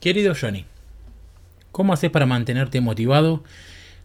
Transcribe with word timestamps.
Querido 0.00 0.32
Johnny, 0.34 0.64
¿cómo 1.72 1.92
haces 1.92 2.10
para 2.10 2.24
mantenerte 2.24 2.80
motivado, 2.80 3.44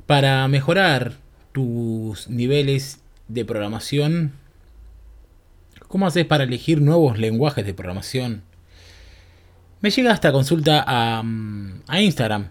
para 0.06 0.46
mejorar 0.50 1.14
tus 1.54 2.28
niveles 2.28 3.00
de 3.30 3.46
programación? 3.46 4.34
¿Cómo 5.88 6.06
haces 6.06 6.26
para 6.26 6.44
elegir 6.44 6.82
nuevos 6.82 7.18
lenguajes 7.18 7.66
de 7.66 7.74
programación? 7.74 8.44
Me 9.80 9.90
llega 9.90 10.12
esta 10.12 10.34
consulta 10.34 10.84
a, 10.86 11.24
mm, 11.24 11.84
Instagram. 11.98 12.50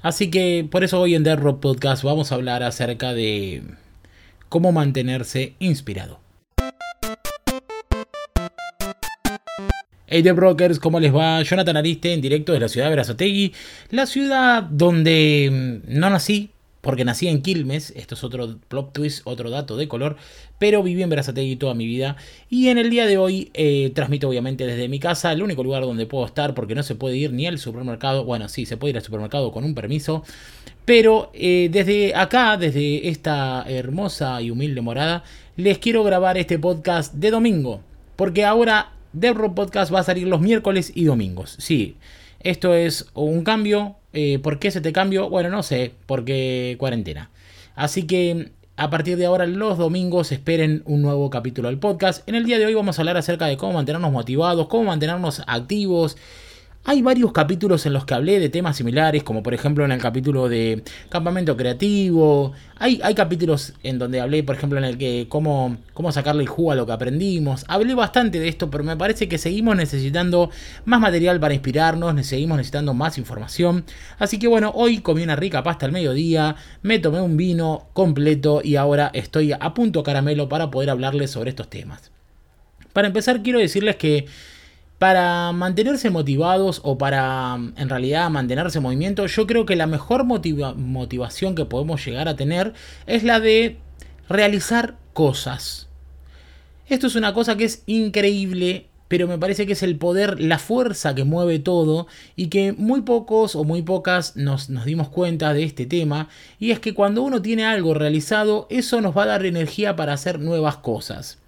Así 0.00 0.30
que 0.30 0.66
por 0.70 0.82
eso 0.82 0.98
hoy 0.98 1.14
en 1.14 1.24
The 1.24 1.36
Podcast 1.36 2.02
vamos 2.02 2.32
a 2.32 2.36
hablar 2.36 2.62
acerca 2.62 3.12
de 3.12 3.64
cómo 4.48 4.72
mantenerse 4.72 5.56
inspirado. 5.58 6.20
Hey 10.10 10.22
The 10.22 10.32
Brokers, 10.32 10.78
¿cómo 10.78 11.00
les 11.00 11.14
va? 11.14 11.42
Jonathan 11.42 11.76
Ariste 11.76 12.14
en 12.14 12.22
directo 12.22 12.54
de 12.54 12.60
la 12.60 12.68
ciudad 12.68 12.86
de 12.86 12.90
Berazategui, 12.90 13.52
la 13.90 14.06
ciudad 14.06 14.62
donde 14.62 15.82
mm, 15.86 15.98
no 15.98 16.08
nací, 16.08 16.48
porque 16.80 17.04
nací 17.04 17.28
en 17.28 17.42
Quilmes, 17.42 17.92
esto 17.94 18.14
es 18.14 18.24
otro 18.24 18.56
plot 18.68 18.94
twist, 18.94 19.20
otro 19.24 19.50
dato 19.50 19.76
de 19.76 19.86
color, 19.86 20.16
pero 20.58 20.82
viví 20.82 21.02
en 21.02 21.10
Berazategui 21.10 21.56
toda 21.56 21.74
mi 21.74 21.84
vida 21.84 22.16
y 22.48 22.68
en 22.68 22.78
el 22.78 22.88
día 22.88 23.04
de 23.04 23.18
hoy 23.18 23.50
eh, 23.52 23.92
transmito 23.94 24.30
obviamente 24.30 24.64
desde 24.64 24.88
mi 24.88 24.98
casa, 24.98 25.30
el 25.30 25.42
único 25.42 25.62
lugar 25.62 25.82
donde 25.82 26.06
puedo 26.06 26.24
estar 26.24 26.54
porque 26.54 26.74
no 26.74 26.82
se 26.82 26.94
puede 26.94 27.18
ir 27.18 27.34
ni 27.34 27.46
al 27.46 27.58
supermercado, 27.58 28.24
bueno 28.24 28.48
sí, 28.48 28.64
se 28.64 28.78
puede 28.78 28.92
ir 28.92 28.96
al 28.96 29.04
supermercado 29.04 29.52
con 29.52 29.62
un 29.62 29.74
permiso, 29.74 30.24
pero 30.86 31.30
eh, 31.34 31.68
desde 31.70 32.14
acá, 32.14 32.56
desde 32.56 33.08
esta 33.10 33.62
hermosa 33.68 34.40
y 34.40 34.50
humilde 34.50 34.80
morada, 34.80 35.22
les 35.56 35.76
quiero 35.76 36.02
grabar 36.02 36.38
este 36.38 36.58
podcast 36.58 37.12
de 37.12 37.30
domingo, 37.30 37.82
porque 38.16 38.46
ahora 38.46 38.92
Rock 39.34 39.54
Podcast 39.54 39.92
va 39.92 40.00
a 40.00 40.04
salir 40.04 40.26
los 40.26 40.40
miércoles 40.40 40.92
y 40.94 41.04
domingos. 41.04 41.56
Sí, 41.58 41.96
esto 42.40 42.74
es 42.74 43.06
un 43.14 43.44
cambio. 43.44 43.96
Eh, 44.12 44.38
¿Por 44.38 44.58
qué 44.58 44.70
se 44.70 44.80
te 44.80 44.92
cambio? 44.92 45.28
Bueno, 45.28 45.50
no 45.50 45.62
sé, 45.62 45.92
porque 46.06 46.76
cuarentena. 46.78 47.30
Así 47.74 48.04
que 48.04 48.52
a 48.76 48.90
partir 48.90 49.16
de 49.18 49.26
ahora, 49.26 49.44
los 49.44 49.76
domingos, 49.76 50.30
esperen 50.30 50.82
un 50.86 51.02
nuevo 51.02 51.30
capítulo 51.30 51.68
del 51.68 51.78
podcast. 51.78 52.26
En 52.28 52.36
el 52.36 52.44
día 52.44 52.58
de 52.58 52.66
hoy 52.66 52.74
vamos 52.74 52.98
a 52.98 53.02
hablar 53.02 53.16
acerca 53.16 53.46
de 53.46 53.56
cómo 53.56 53.72
mantenernos 53.72 54.12
motivados, 54.12 54.68
cómo 54.68 54.84
mantenernos 54.84 55.42
activos 55.48 56.16
hay 56.84 57.02
varios 57.02 57.32
capítulos 57.32 57.84
en 57.84 57.92
los 57.92 58.06
que 58.06 58.14
hablé 58.14 58.40
de 58.40 58.48
temas 58.48 58.76
similares, 58.78 59.22
como 59.22 59.42
por 59.42 59.52
ejemplo 59.52 59.84
en 59.84 59.92
el 59.92 60.00
capítulo 60.00 60.48
de 60.48 60.82
campamento 61.10 61.54
creativo. 61.54 62.52
Hay, 62.76 62.98
hay 63.02 63.14
capítulos 63.14 63.74
en 63.82 63.98
donde 63.98 64.20
hablé, 64.20 64.42
por 64.42 64.56
ejemplo, 64.56 64.78
en 64.78 64.84
el 64.84 64.96
que 64.96 65.26
cómo, 65.28 65.76
cómo 65.92 66.12
sacarle 66.12 66.42
el 66.42 66.48
jugo 66.48 66.72
a 66.72 66.74
lo 66.76 66.86
que 66.86 66.92
aprendimos. 66.92 67.66
Hablé 67.68 67.94
bastante 67.94 68.40
de 68.40 68.48
esto, 68.48 68.70
pero 68.70 68.84
me 68.84 68.96
parece 68.96 69.28
que 69.28 69.36
seguimos 69.36 69.76
necesitando 69.76 70.50
más 70.86 70.98
material 70.98 71.38
para 71.40 71.52
inspirarnos, 71.52 72.26
seguimos 72.26 72.56
necesitando 72.56 72.94
más 72.94 73.18
información. 73.18 73.84
Así 74.18 74.38
que 74.38 74.48
bueno, 74.48 74.72
hoy 74.74 75.00
comí 75.00 75.22
una 75.22 75.36
rica 75.36 75.62
pasta 75.62 75.84
al 75.84 75.92
mediodía, 75.92 76.56
me 76.80 76.98
tomé 76.98 77.20
un 77.20 77.36
vino 77.36 77.88
completo 77.92 78.62
y 78.64 78.76
ahora 78.76 79.10
estoy 79.12 79.52
a 79.52 79.74
punto 79.74 80.02
caramelo 80.02 80.48
para 80.48 80.70
poder 80.70 80.88
hablarles 80.88 81.30
sobre 81.32 81.50
estos 81.50 81.68
temas. 81.68 82.12
Para 82.94 83.08
empezar, 83.08 83.42
quiero 83.42 83.58
decirles 83.58 83.96
que 83.96 84.26
para 84.98 85.52
mantenerse 85.52 86.10
motivados 86.10 86.80
o 86.82 86.98
para 86.98 87.56
en 87.76 87.88
realidad 87.88 88.30
mantenerse 88.30 88.78
en 88.78 88.84
movimiento, 88.84 89.26
yo 89.26 89.46
creo 89.46 89.64
que 89.64 89.76
la 89.76 89.86
mejor 89.86 90.24
motivación 90.24 91.54
que 91.54 91.64
podemos 91.64 92.04
llegar 92.04 92.28
a 92.28 92.36
tener 92.36 92.72
es 93.06 93.22
la 93.22 93.38
de 93.38 93.78
realizar 94.28 94.96
cosas. 95.12 95.88
Esto 96.88 97.06
es 97.06 97.14
una 97.14 97.32
cosa 97.32 97.56
que 97.56 97.64
es 97.64 97.82
increíble, 97.86 98.86
pero 99.06 99.28
me 99.28 99.38
parece 99.38 99.66
que 99.66 99.74
es 99.74 99.82
el 99.82 99.96
poder, 99.96 100.40
la 100.40 100.58
fuerza 100.58 101.14
que 101.14 101.24
mueve 101.24 101.58
todo 101.60 102.08
y 102.34 102.48
que 102.48 102.72
muy 102.72 103.02
pocos 103.02 103.54
o 103.54 103.62
muy 103.62 103.82
pocas 103.82 104.36
nos, 104.36 104.68
nos 104.68 104.84
dimos 104.84 105.08
cuenta 105.10 105.54
de 105.54 105.62
este 105.62 105.86
tema. 105.86 106.28
Y 106.58 106.72
es 106.72 106.80
que 106.80 106.94
cuando 106.94 107.22
uno 107.22 107.40
tiene 107.40 107.64
algo 107.64 107.94
realizado, 107.94 108.66
eso 108.68 109.00
nos 109.00 109.16
va 109.16 109.24
a 109.24 109.26
dar 109.26 109.46
energía 109.46 109.96
para 109.96 110.12
hacer 110.12 110.40
nuevas 110.40 110.78
cosas. 110.78 111.38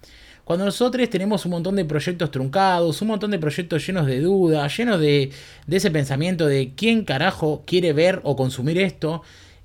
Cuando 0.43 0.65
nosotros 0.65 1.09
tenemos 1.09 1.45
un 1.45 1.51
montón 1.51 1.75
de 1.75 1.85
proyectos 1.85 2.31
truncados, 2.31 3.01
un 3.01 3.09
montón 3.09 3.31
de 3.31 3.39
proyectos 3.39 3.85
llenos 3.85 4.07
de 4.07 4.19
dudas, 4.19 4.75
llenos 4.75 4.99
de, 4.99 5.31
ese 5.69 5.91
pensamiento 5.91 6.47
de 6.47 6.73
quién 6.75 7.05
carajo 7.05 7.63
quiere 7.65 7.93
ver 7.93 8.21
o 8.23 8.35
consumir 8.35 8.77
esto, 8.79 9.21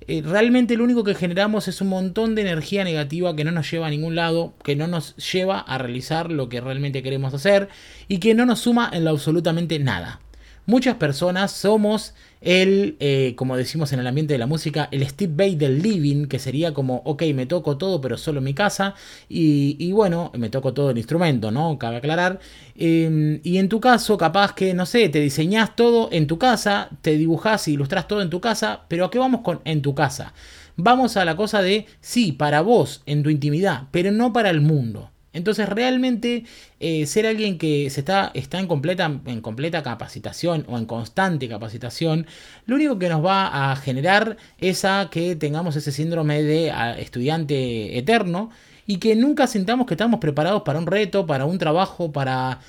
eh, 0.07 0.21
realmente 0.23 0.77
lo 0.77 0.83
único 0.83 1.03
que 1.03 1.15
generamos 1.15 1.67
es 1.67 1.81
un 1.81 1.89
montón 1.89 2.35
de 2.35 2.43
energía 2.43 2.83
negativa 2.83 3.35
que 3.35 3.43
no 3.43 3.51
nos 3.51 3.69
lleva 3.69 3.87
a 3.87 3.89
ningún 3.89 4.15
lado, 4.15 4.53
que 4.63 4.75
no 4.75 4.87
nos 4.87 5.15
lleva 5.17 5.59
a 5.59 5.77
realizar 5.77 6.31
lo 6.31 6.47
que 6.47 6.61
realmente 6.61 7.03
queremos 7.03 7.33
hacer 7.33 7.67
y 8.07 8.19
que 8.19 8.33
no 8.33 8.45
nos 8.45 8.59
suma 8.59 8.89
en 8.93 9.03
lo 9.03 9.11
absolutamente 9.11 9.79
nada. 9.79 10.21
Muchas 10.69 10.97
personas 10.97 11.53
somos 11.53 12.13
el, 12.41 12.97
eh, 12.99 13.35
como 13.37 13.55
decimos 13.55 13.93
en 13.93 14.01
el 14.01 14.07
ambiente 14.07 14.33
de 14.33 14.37
la 14.37 14.47
música, 14.47 14.89
el 14.91 15.07
Steve 15.07 15.31
Bay 15.33 15.55
del 15.55 15.81
living, 15.81 16.25
que 16.25 16.39
sería 16.39 16.73
como, 16.73 17.03
ok, 17.05 17.23
me 17.33 17.45
toco 17.45 17.77
todo, 17.77 18.01
pero 18.01 18.17
solo 18.17 18.41
mi 18.41 18.53
casa, 18.53 18.93
y, 19.29 19.93
bueno, 19.93 20.29
me 20.35 20.49
toco 20.49 20.73
todo 20.73 20.89
el 20.89 20.97
instrumento, 20.97 21.51
¿no? 21.51 21.79
Cabe 21.79 21.95
aclarar. 21.95 22.41
Em, 22.75 23.39
y 23.45 23.59
en 23.59 23.69
tu 23.69 23.79
caso, 23.79 24.17
capaz 24.17 24.53
que, 24.55 24.73
no 24.73 24.85
sé, 24.85 25.07
te 25.07 25.21
diseñás 25.21 25.73
todo 25.73 26.09
en 26.11 26.27
tu 26.27 26.37
casa, 26.37 26.89
te 27.01 27.15
dibujás 27.15 27.69
y 27.69 27.73
ilustras 27.75 28.05
todo 28.09 28.21
en 28.21 28.29
tu 28.29 28.41
casa, 28.41 28.81
pero 28.89 29.05
¿a 29.05 29.09
qué 29.09 29.19
vamos 29.19 29.41
con 29.43 29.61
en 29.63 29.81
tu 29.81 29.95
casa? 29.95 30.33
Vamos 30.75 31.15
a 31.15 31.23
la 31.23 31.37
cosa 31.37 31.61
de, 31.61 31.85
sí, 32.01 32.33
para 32.33 32.59
vos, 32.59 33.03
en 33.05 33.23
tu 33.23 33.29
intimidad, 33.29 33.83
pero 33.91 34.11
no 34.11 34.33
para 34.33 34.49
el 34.49 34.59
mundo. 34.59 35.11
Entonces 35.37 35.69
realmente 35.69 36.45
eh, 36.79 37.05
ser 37.05 37.27
alguien 37.27 37.57
que 37.59 37.89
se 37.91 37.99
está, 37.99 38.31
en, 38.33 38.67
completa, 38.67 39.83
capacitación 39.83 40.65
o 40.67 40.77
en 40.77 40.85
constante 40.85 41.47
capacitación, 41.47 42.25
lo 42.65 42.75
único 42.75 42.97
que 42.97 43.07
nos 43.07 43.23
va 43.23 43.71
a 43.71 43.75
generar 43.75 44.37
es 44.57 44.83
a 44.83 45.09
que 45.11 45.35
tengamos 45.35 45.75
ese 45.75 45.91
síndrome 45.91 46.41
de 46.41 46.73
estudiante 46.97 47.97
eterno 47.97 48.49
y 48.87 48.97
que 48.97 49.15
nunca 49.15 49.45
sintamos 49.45 49.85
que 49.85 49.93
estamos 49.93 50.19
preparados 50.19 50.63
para 50.63 50.79
un 50.79 50.87
reto, 50.87 51.27
para 51.27 51.45
un 51.45 51.59
trabajo, 51.59 52.11
para 52.11 52.59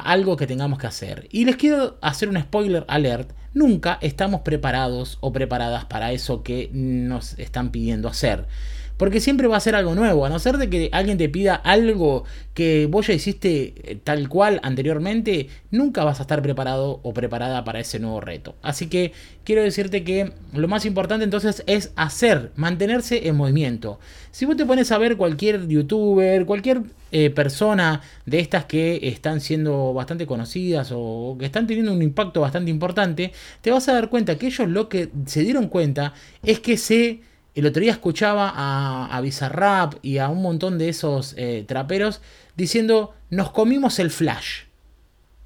algo 0.00 0.36
que 0.36 0.46
tengamos 0.46 0.78
que 0.78 0.86
hacer. 0.86 1.26
Y 1.30 1.46
les 1.46 1.56
quiero 1.56 1.96
hacer 2.02 2.28
un 2.28 2.38
spoiler 2.38 2.84
alert, 2.86 3.30
nunca 3.54 3.98
estamos 4.02 4.42
preparados 4.42 5.16
o 5.20 5.32
preparadas 5.32 5.86
para 5.86 6.12
eso 6.12 6.42
que 6.42 6.68
nos 6.72 7.38
están 7.38 7.70
pidiendo 7.70 8.08
hacer. 8.08 8.46
Porque 8.96 9.20
siempre 9.20 9.48
va 9.48 9.56
a 9.56 9.60
ser 9.60 9.74
algo 9.74 9.94
nuevo, 9.94 10.24
a 10.24 10.28
no 10.28 10.38
ser 10.38 10.56
de 10.56 10.70
que 10.70 10.88
alguien 10.92 11.18
te 11.18 11.28
pida 11.28 11.54
algo 11.54 12.24
que 12.54 12.86
vos 12.86 13.08
ya 13.08 13.12
hiciste 13.12 13.74
eh, 13.82 13.98
tal 14.02 14.28
cual 14.28 14.60
anteriormente, 14.62 15.48
nunca 15.70 16.04
vas 16.04 16.20
a 16.20 16.22
estar 16.22 16.40
preparado 16.42 17.00
o 17.02 17.12
preparada 17.12 17.64
para 17.64 17.80
ese 17.80 17.98
nuevo 17.98 18.20
reto. 18.20 18.54
Así 18.62 18.86
que 18.86 19.12
quiero 19.42 19.62
decirte 19.62 20.04
que 20.04 20.32
lo 20.52 20.68
más 20.68 20.84
importante 20.86 21.24
entonces 21.24 21.64
es 21.66 21.92
hacer, 21.96 22.52
mantenerse 22.54 23.26
en 23.26 23.36
movimiento. 23.36 23.98
Si 24.30 24.44
vos 24.46 24.56
te 24.56 24.64
pones 24.64 24.92
a 24.92 24.98
ver 24.98 25.16
cualquier 25.16 25.66
youtuber, 25.66 26.46
cualquier 26.46 26.82
eh, 27.10 27.30
persona 27.30 28.02
de 28.26 28.40
estas 28.40 28.64
que 28.64 29.00
están 29.02 29.40
siendo 29.40 29.92
bastante 29.92 30.26
conocidas 30.26 30.90
o 30.92 31.36
que 31.38 31.46
están 31.46 31.66
teniendo 31.66 31.92
un 31.92 32.02
impacto 32.02 32.40
bastante 32.40 32.70
importante, 32.70 33.32
te 33.60 33.70
vas 33.70 33.88
a 33.88 33.94
dar 33.94 34.08
cuenta 34.10 34.36
que 34.38 34.46
ellos 34.46 34.68
lo 34.68 34.88
que 34.88 35.10
se 35.26 35.42
dieron 35.42 35.68
cuenta 35.68 36.14
es 36.42 36.60
que 36.60 36.76
se 36.76 37.20
el 37.54 37.66
otro 37.66 37.80
día 37.80 37.92
escuchaba 37.92 38.52
a, 38.54 39.16
a 39.16 39.20
Bizarrap 39.20 39.94
y 40.02 40.18
a 40.18 40.28
un 40.28 40.42
montón 40.42 40.78
de 40.78 40.88
esos 40.88 41.34
eh, 41.36 41.64
traperos 41.66 42.20
diciendo, 42.56 43.14
nos 43.30 43.50
comimos 43.50 43.98
el 43.98 44.10
flash. 44.10 44.62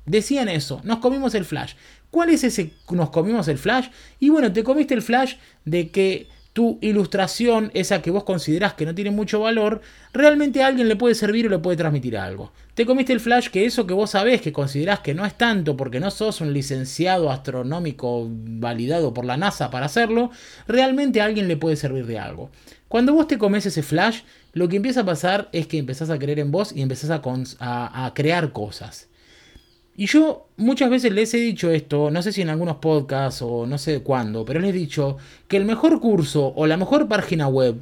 Decían 0.06 0.48
eso, 0.48 0.80
nos 0.84 0.98
comimos 0.98 1.34
el 1.34 1.44
flash. 1.44 1.74
¿Cuál 2.10 2.30
es 2.30 2.44
ese 2.44 2.72
nos 2.90 3.10
comimos 3.10 3.48
el 3.48 3.58
flash? 3.58 3.88
Y 4.18 4.30
bueno, 4.30 4.52
te 4.52 4.64
comiste 4.64 4.94
el 4.94 5.02
flash 5.02 5.34
de 5.66 5.90
que 5.90 6.28
tu 6.54 6.78
ilustración, 6.80 7.70
esa 7.74 8.00
que 8.00 8.10
vos 8.10 8.24
considerás 8.24 8.74
que 8.74 8.86
no 8.86 8.94
tiene 8.94 9.10
mucho 9.10 9.40
valor, 9.40 9.82
realmente 10.12 10.62
a 10.62 10.66
alguien 10.66 10.88
le 10.88 10.96
puede 10.96 11.14
servir 11.14 11.46
o 11.46 11.50
le 11.50 11.58
puede 11.58 11.76
transmitir 11.76 12.16
algo. 12.16 12.52
Te 12.78 12.86
comiste 12.86 13.12
el 13.12 13.18
flash 13.18 13.48
que 13.48 13.64
eso 13.64 13.88
que 13.88 13.92
vos 13.92 14.10
sabés 14.10 14.40
que 14.40 14.52
considerás 14.52 15.00
que 15.00 15.12
no 15.12 15.26
es 15.26 15.36
tanto 15.36 15.76
porque 15.76 15.98
no 15.98 16.12
sos 16.12 16.40
un 16.40 16.52
licenciado 16.52 17.28
astronómico 17.28 18.28
validado 18.30 19.12
por 19.12 19.24
la 19.24 19.36
NASA 19.36 19.68
para 19.68 19.86
hacerlo, 19.86 20.30
realmente 20.68 21.20
a 21.20 21.24
alguien 21.24 21.48
le 21.48 21.56
puede 21.56 21.74
servir 21.74 22.06
de 22.06 22.20
algo. 22.20 22.50
Cuando 22.86 23.14
vos 23.14 23.26
te 23.26 23.36
comes 23.36 23.66
ese 23.66 23.82
flash, 23.82 24.20
lo 24.52 24.68
que 24.68 24.76
empieza 24.76 25.00
a 25.00 25.04
pasar 25.04 25.48
es 25.50 25.66
que 25.66 25.76
empezás 25.76 26.08
a 26.08 26.20
creer 26.20 26.38
en 26.38 26.52
vos 26.52 26.70
y 26.72 26.82
empezás 26.82 27.10
a, 27.10 28.06
a 28.06 28.14
crear 28.14 28.52
cosas. 28.52 29.08
Y 29.96 30.06
yo 30.06 30.46
muchas 30.56 30.88
veces 30.88 31.12
les 31.12 31.34
he 31.34 31.38
dicho 31.38 31.72
esto, 31.72 32.12
no 32.12 32.22
sé 32.22 32.30
si 32.30 32.42
en 32.42 32.48
algunos 32.48 32.76
podcasts 32.76 33.42
o 33.42 33.66
no 33.66 33.78
sé 33.78 34.04
cuándo, 34.04 34.44
pero 34.44 34.60
les 34.60 34.70
he 34.70 34.78
dicho 34.78 35.16
que 35.48 35.56
el 35.56 35.64
mejor 35.64 35.98
curso 36.00 36.52
o 36.54 36.64
la 36.68 36.76
mejor 36.76 37.08
página 37.08 37.48
web 37.48 37.74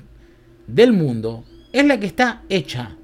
del 0.67 0.95
mundo 0.95 1.45
es 1.75 1.85
la 1.85 2.01
que 2.01 2.07
está 2.07 2.45
hecha. 2.49 2.97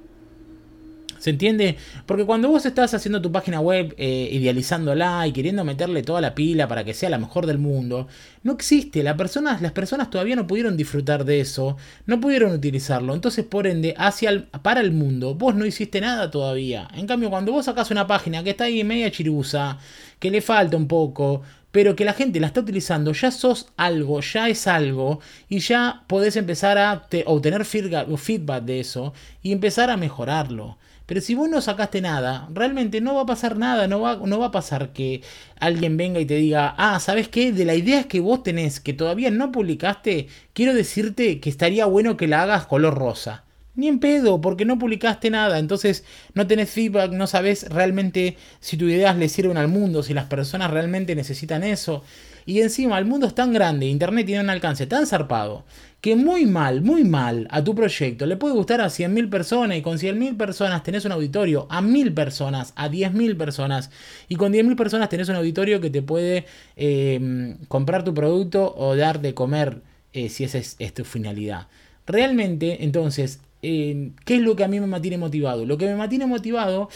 ¿Se 1.23 1.29
entiende? 1.29 1.77
Porque 2.05 2.25
cuando 2.25 2.49
vos 2.49 2.65
estás 2.65 2.93
haciendo 2.93 3.21
tu 3.21 3.31
página 3.31 3.61
web, 3.61 3.95
eh, 3.97 4.27
idealizándola 4.29 5.25
y 5.25 5.31
queriendo 5.31 5.63
meterle 5.63 6.03
toda 6.03 6.19
la 6.19 6.35
pila 6.35 6.67
para 6.67 6.83
que 6.83 6.93
sea 6.93 7.09
la 7.09 7.17
mejor 7.17 7.45
del 7.45 7.59
mundo, 7.59 8.09
no 8.43 8.51
existe. 8.51 9.03
las 9.03 9.15
personas 9.15 10.09
todavía 10.09 10.35
no 10.35 10.47
pudieron 10.47 10.75
disfrutar 10.75 11.23
de 11.23 11.39
eso, 11.39 11.77
no 12.07 12.19
pudieron 12.19 12.51
utilizarlo. 12.51 13.13
Entonces, 13.13 13.45
por 13.45 13.67
ende, 13.67 13.93
hacia 13.97 14.49
para 14.61 14.81
el 14.81 14.91
mundo, 14.91 15.33
vos 15.33 15.55
no 15.55 15.65
hiciste 15.65 16.01
nada 16.01 16.29
todavía. 16.29 16.89
En 16.93 17.07
cambio, 17.07 17.29
cuando 17.29 17.53
vos 17.53 17.67
sacás 17.67 17.89
una 17.89 18.05
página 18.05 18.43
que 18.43 18.49
está 18.49 18.65
ahí 18.65 18.83
media 18.83 19.09
chirusa, 19.09 19.77
que 20.19 20.29
le 20.29 20.41
falta 20.41 20.75
un 20.75 20.89
poco, 20.89 21.41
pero 21.71 21.95
que 21.95 22.03
la 22.03 22.11
gente 22.11 22.41
la 22.41 22.47
está 22.47 22.59
utilizando, 22.59 23.13
ya 23.13 23.31
sos 23.31 23.69
algo, 23.77 24.19
ya 24.19 24.49
es 24.49 24.67
algo, 24.67 25.21
y 25.47 25.59
ya 25.59 26.03
podés 26.07 26.35
empezar 26.35 26.77
a 26.77 27.07
obtener 27.27 27.63
feedback 27.63 28.65
de 28.65 28.81
eso 28.81 29.13
y 29.41 29.53
empezar 29.53 29.89
a 29.89 29.95
mejorarlo. 29.95 30.77
Pero 31.13 31.21
si 31.21 31.35
vos 31.35 31.47
no 31.47 31.61
sacaste 31.61 32.01
nada, 32.01 32.49
realmente 32.51 32.99
no 32.99 33.13
va 33.13 33.21
a 33.21 33.25
pasar 33.27 33.55
nada, 33.55 33.87
no 33.87 34.01
va, 34.01 34.15
no 34.15 34.39
va 34.39 34.47
a 34.47 34.51
pasar 34.51 34.93
que 34.93 35.21
alguien 35.59 35.95
venga 35.95 36.19
y 36.19 36.25
te 36.25 36.33
diga, 36.37 36.73
ah, 36.75 36.99
¿sabes 36.99 37.27
qué? 37.27 37.51
De 37.51 37.65
la 37.65 37.75
idea 37.75 38.05
que 38.05 38.19
vos 38.19 38.41
tenés, 38.41 38.79
que 38.79 38.93
todavía 38.93 39.29
no 39.29 39.51
publicaste, 39.51 40.25
quiero 40.53 40.73
decirte 40.73 41.39
que 41.39 41.51
estaría 41.51 41.85
bueno 41.85 42.17
que 42.17 42.25
la 42.25 42.41
hagas 42.41 42.65
color 42.65 42.95
rosa. 42.95 43.43
Ni 43.75 43.87
en 43.87 43.99
pedo, 43.99 44.39
porque 44.39 44.65
no 44.65 44.77
publicaste 44.77 45.31
nada, 45.31 45.57
entonces 45.57 46.03
no 46.35 46.45
tenés 46.45 46.69
feedback, 46.69 47.11
no 47.11 47.25
sabes 47.25 47.67
realmente 47.69 48.37
si 48.59 48.77
tus 48.77 48.91
ideas 48.91 49.17
le 49.17 49.29
sirven 49.29 49.57
al 49.57 49.67
mundo, 49.67 50.03
si 50.03 50.13
las 50.13 50.25
personas 50.25 50.69
realmente 50.69 51.15
necesitan 51.15 51.63
eso. 51.63 52.03
Y 52.45 52.61
encima 52.61 52.99
el 52.99 53.05
mundo 53.05 53.25
es 53.25 53.33
tan 53.33 53.51
grande, 53.51 53.87
Internet 53.87 54.27
tiene 54.27 54.43
un 54.43 54.51
alcance 54.51 54.85
tan 54.85 55.07
zarpado, 55.07 55.65
que 56.01 56.15
muy 56.15 56.45
mal, 56.45 56.81
muy 56.81 57.03
mal 57.03 57.47
a 57.49 57.63
tu 57.63 57.73
proyecto 57.73 58.27
le 58.27 58.37
puede 58.37 58.53
gustar 58.53 58.79
a 58.81 58.87
100.000 58.87 59.29
personas 59.29 59.77
y 59.77 59.81
con 59.81 59.97
100.000 59.97 60.37
personas 60.37 60.83
tenés 60.83 61.05
un 61.05 61.13
auditorio, 61.13 61.65
a 61.71 61.81
1.000 61.81 62.13
personas, 62.13 62.73
a 62.75 62.89
10.000 62.89 63.37
personas 63.37 63.89
y 64.29 64.35
con 64.35 64.53
10.000 64.53 64.75
personas 64.75 65.09
tenés 65.09 65.29
un 65.29 65.35
auditorio 65.35 65.81
que 65.81 65.89
te 65.89 66.03
puede 66.03 66.45
em, 66.75 67.57
comprar 67.69 68.03
tu 68.03 68.13
producto 68.13 68.75
o 68.77 68.95
dar 68.95 69.19
de 69.19 69.33
comer 69.33 69.81
eh, 70.11 70.29
si 70.29 70.43
esa 70.43 70.59
es, 70.59 70.75
es 70.77 70.93
tu 70.93 71.05
finalidad. 71.05 71.67
Realmente, 72.05 72.83
entonces, 72.83 73.39
¿qué 73.63 74.35
es 74.35 74.41
lo 74.41 74.55
que 74.55 74.63
a 74.63 74.67
mí 74.67 74.79
me 74.79 74.87
mantiene 74.87 75.17
motivado? 75.17 75.65
Lo 75.65 75.77
que 75.77 75.85
me 75.85 75.95
mantiene 75.95 76.27
motivado, 76.27 76.89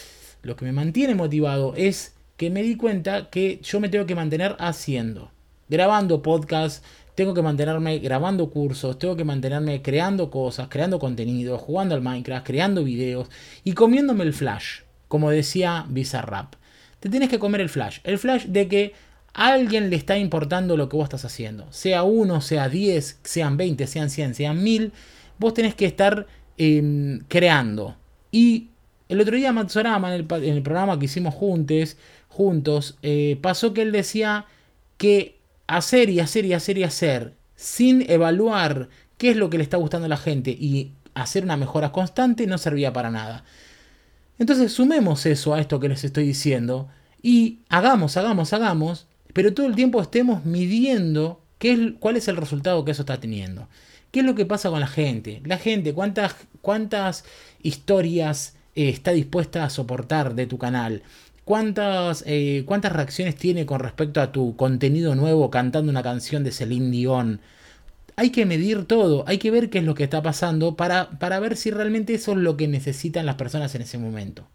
lo 0.44 0.56
que 0.56 0.66
me 0.66 0.72
mantiene 0.72 1.16
motivado 1.16 1.74
es 1.76 2.14
que 2.36 2.50
me 2.50 2.62
di 2.62 2.76
cuenta 2.76 3.30
que 3.30 3.60
yo 3.64 3.80
me 3.80 3.90
tengo 3.90 4.06
que 4.06 4.16
mantener 4.16 4.56
haciendo 4.60 5.32
grabando 5.70 6.22
podcast, 6.22 6.84
tengo 7.16 7.34
que 7.34 7.42
mantenerme 7.42 8.00
grabando 8.00 8.50
cursos, 8.50 8.98
tengo 9.00 9.16
que 9.16 9.24
mantenerme 9.24 9.82
creando 9.82 10.30
cosas, 10.30 10.68
creando 10.70 11.00
contenido, 11.00 11.58
jugando 11.58 11.96
al 11.96 12.02
Minecraft, 12.02 12.46
creando 12.46 12.84
videos 12.84 13.30
y 13.64 13.74
comiéndome 13.74 14.24
el 14.24 14.34
flash, 14.34 14.82
como 15.08 15.30
decía 15.30 15.86
Bizarrap. 15.90 16.56
Te 17.00 17.10
tienes 17.10 17.30
que 17.30 17.40
comer 17.40 17.62
el 17.62 17.70
flash, 17.70 18.00
el 18.04 18.18
flash 18.18 18.46
de 18.46 18.68
que 18.68 18.94
a 19.34 19.48
alguien 19.54 19.90
le 19.90 19.96
está 19.96 20.18
importando 20.18 20.78
lo 20.78 20.90
que 20.90 20.98
vos 20.98 21.06
estás 21.06 21.26
haciendo, 21.26 21.72
sea 21.72 22.04
uno, 22.04 22.42
sea 22.42 22.70
10, 22.70 23.20
sean 23.24 23.58
20, 23.58 23.88
sean 23.88 24.10
100, 24.10 24.36
sean 24.36 24.64
1000, 24.64 24.94
vos 25.38 25.54
tenés 25.54 25.76
que 25.76 25.86
estar 25.86 26.28
creando. 27.28 27.96
Y 28.32 28.70
el 29.10 29.22
otro 29.22 29.36
día 29.36 29.54
Matsurama, 29.54 30.14
en 30.16 30.28
el, 30.44 30.62
programa 30.62 31.00
que 31.00 31.06
hicimos 31.06 31.34
juntos, 31.34 31.98
juntos 32.28 32.98
eh, 33.02 33.38
pasó 33.42 33.74
que 33.74 33.84
él 33.84 33.92
decía 33.92 34.46
que 34.98 35.38
hacer 35.68 36.10
y 36.10 36.20
hacer 36.20 36.46
y 36.46 36.54
hacer 36.54 36.78
y 36.78 36.84
hacer 36.84 37.34
sin 37.56 38.10
evaluar 38.10 38.90
qué 39.18 39.32
es 39.32 39.38
lo 39.38 39.50
que 39.50 39.58
le 39.58 39.64
está 39.64 39.78
gustando 39.78 40.06
a 40.06 40.10
la 40.10 40.18
gente 40.18 40.52
y 40.52 40.92
hacer 41.14 41.44
una 41.44 41.58
mejora 41.58 41.92
constante 41.92 42.48
no 42.48 42.58
servía 42.58 42.94
para 42.94 43.12
nada. 43.12 43.44
Entonces 44.40 44.72
sumemos 44.72 45.26
eso 45.26 45.54
a 45.54 45.60
esto 45.60 45.80
que 45.80 45.90
les 45.90 46.04
estoy 46.04 46.26
diciendo 46.26 46.88
y 47.22 47.60
hagamos, 47.70 48.18
hagamos, 48.18 48.54
hagamos, 48.54 49.08
pero 49.34 49.54
todo 49.54 49.68
el 49.68 49.76
tiempo 49.76 50.02
estemos 50.02 50.46
midiendo 50.46 51.42
qué 51.60 51.72
es, 51.72 51.80
cuál 52.00 52.18
es 52.18 52.28
el 52.28 52.38
resultado 52.38 52.84
que 52.86 52.92
eso 52.92 53.04
está 53.04 53.20
teniendo. 53.20 53.68
¿Qué 54.12 54.22
es 54.22 54.26
lo 54.26 54.36
que 54.36 54.46
pasa 54.46 54.70
con 54.70 54.80
la 54.80 54.88
gente? 54.88 55.42
La 55.46 55.58
gente, 55.58 55.94
cuántas, 55.94 56.36
cuántas 56.62 57.26
historias 57.62 58.56
eh, 58.76 58.90
está 58.90 59.12
dispuesta 59.12 59.64
a 59.64 59.70
soportar 59.70 60.34
de 60.34 60.48
tu 60.48 60.58
canal 60.58 61.04
¿Cuántas, 61.48 62.26
eh, 62.28 62.64
¿Cuántas 62.66 62.92
reacciones 62.92 63.38
tiene 63.38 63.66
con 63.66 63.80
respecto 63.80 64.20
a 64.20 64.34
tu 64.34 64.58
contenido 64.58 65.16
nuevo 65.16 65.50
cantando 65.50 65.90
una 65.90 66.04
canción 66.04 66.44
de 66.44 66.52
Celine 66.52 66.92
Dion? 66.92 67.40
Hay 68.18 68.32
que 68.32 68.46
medir 68.46 68.84
todo, 68.84 69.24
hay 69.28 69.38
que 69.38 69.50
ver 69.50 69.70
qué 69.70 69.78
es 69.78 69.86
lo 69.86 69.96
que 69.96 70.04
está 70.04 70.22
pasando 70.22 70.76
para, 70.76 71.10
para 71.20 71.40
ver 71.40 71.56
si 71.56 71.72
realmente 71.72 72.14
eso 72.16 72.34
es 72.34 72.40
lo 72.40 72.58
que 72.58 72.68
necesitan 72.68 73.26
las 73.26 73.36
personas 73.36 73.74
en 73.76 73.84
ese 73.84 73.98
momento. 73.98 74.46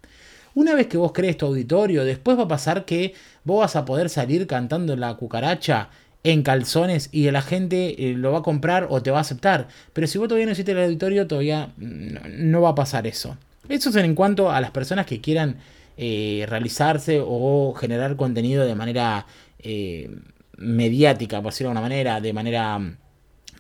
Una 0.55 0.75
vez 0.75 0.87
que 0.87 0.99
vos 0.99 1.13
crees 1.13 1.39
tu 1.39 1.47
auditorio, 1.47 2.05
después 2.05 2.39
va 2.39 2.43
a 2.43 2.49
pasar 2.49 2.85
que 2.85 3.15
vos 3.43 3.61
vas 3.61 3.75
a 3.75 3.87
poder 3.87 4.11
salir 4.11 4.47
cantando 4.47 4.95
la 4.95 5.15
cucaracha 5.15 5.89
en 6.25 6.43
calzones 6.43 7.09
y 7.13 7.31
la 7.31 7.43
gente 7.43 8.11
eh, 8.11 8.15
lo 8.15 8.33
va 8.33 8.39
a 8.39 8.43
comprar 8.43 8.87
o 8.91 9.03
te 9.03 9.11
va 9.11 9.19
a 9.19 9.23
aceptar. 9.23 9.69
Pero 9.93 10.07
si 10.07 10.19
vos 10.19 10.29
todavía 10.29 10.47
no 10.47 10.53
hiciste 10.53 10.73
el 10.73 10.79
auditorio, 10.79 11.27
todavía 11.27 11.73
no 11.77 12.61
va 12.61 12.71
a 12.71 12.75
pasar 12.75 13.07
eso. 13.07 13.37
Eso 13.69 13.91
es 13.91 13.97
en 13.97 14.15
cuanto 14.15 14.51
a 14.51 14.61
las 14.61 14.71
personas 14.71 15.07
que 15.07 15.21
quieran 15.21 15.59
eh, 15.97 16.47
realizarse 16.49 17.21
o 17.25 17.75
generar 17.75 18.17
contenido 18.17 18.65
de 18.65 18.75
manera 18.75 19.27
eh, 19.59 20.11
mediática, 20.57 21.43
por 21.43 21.53
decirlo 21.53 21.71
de 21.71 21.79
alguna 21.79 21.89
manera, 21.89 22.21
de 22.21 22.33
manera 22.33 22.79
mm, 22.79 22.97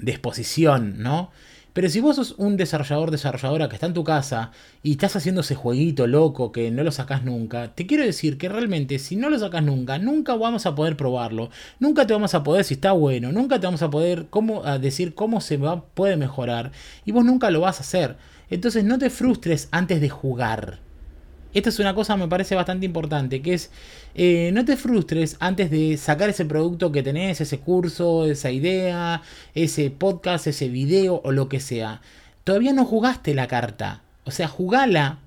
de 0.01 0.13
exposición, 0.13 1.03
¿no? 1.03 1.31
Pero 1.73 1.89
si 1.89 2.01
vos 2.01 2.17
sos 2.17 2.35
un 2.37 2.57
desarrollador, 2.57 3.11
desarrolladora 3.11 3.69
que 3.69 3.77
está 3.77 3.87
en 3.87 3.95
tu 3.95 4.05
casa 4.05 4.51
y 4.83 4.93
estás 4.93 5.17
haciendo 5.17 5.41
ese 5.41 5.55
jueguito 5.55 6.07
loco 6.07 6.53
que 6.53 6.71
no 6.71 6.83
lo 6.83 6.93
sacas 6.93 7.25
nunca, 7.25 7.75
te 7.75 7.87
quiero 7.87 8.05
decir 8.05 8.37
que 8.37 8.51
realmente 8.51 8.99
si 8.99 9.17
no 9.17 9.31
lo 9.31 9.39
sacas 9.39 9.63
nunca, 9.63 9.99
nunca 9.99 10.35
vamos 10.35 10.67
a 10.67 10.75
poder 10.75 10.97
probarlo, 10.97 11.51
nunca 11.81 12.07
te 12.07 12.13
vamos 12.13 12.35
a 12.35 12.43
poder 12.43 12.65
si 12.65 12.75
está 12.75 12.93
bueno, 12.93 13.33
nunca 13.33 13.59
te 13.59 13.67
vamos 13.67 13.83
a 13.83 13.91
poder 13.91 14.27
cómo, 14.29 14.63
decir 14.79 15.15
cómo 15.15 15.41
se 15.41 15.57
va, 15.57 15.85
puede 15.87 16.17
mejorar 16.17 16.73
y 17.07 17.13
vos 17.13 17.25
nunca 17.25 17.51
lo 17.51 17.61
vas 17.61 17.79
a 17.79 17.83
hacer. 17.83 18.17
Entonces 18.51 18.85
no 18.85 18.99
te 18.99 19.09
frustres 19.09 19.69
antes 19.71 20.01
de 20.03 20.11
jugar. 20.11 20.92
Esta 21.55 21.69
es 21.69 21.79
una 21.79 21.95
cosa 21.95 22.17
me 22.17 22.29
parece 22.29 22.55
bastante 22.55 22.87
importante, 22.87 23.43
que 23.43 23.55
es 23.55 23.71
eh, 24.15 24.51
no 24.55 24.65
te 24.65 24.77
frustres 24.77 25.37
antes 25.39 25.71
de 25.71 25.99
sacar 25.99 26.31
ese 26.31 26.47
producto 26.47 26.93
que 26.93 27.03
tenés, 27.03 27.43
ese 27.43 27.59
curso, 27.59 28.25
esa 28.27 28.51
idea, 28.51 29.23
ese 29.55 29.91
podcast, 29.91 30.47
ese 30.47 30.69
video 30.69 31.21
o 31.23 31.31
lo 31.31 31.51
que 31.51 31.61
sea. 31.61 32.01
Todavía 32.45 32.73
no 32.73 32.87
jugaste 32.87 33.35
la 33.35 33.49
carta, 33.49 34.03
o 34.25 34.31
sea, 34.31 34.49
jugala 34.49 35.19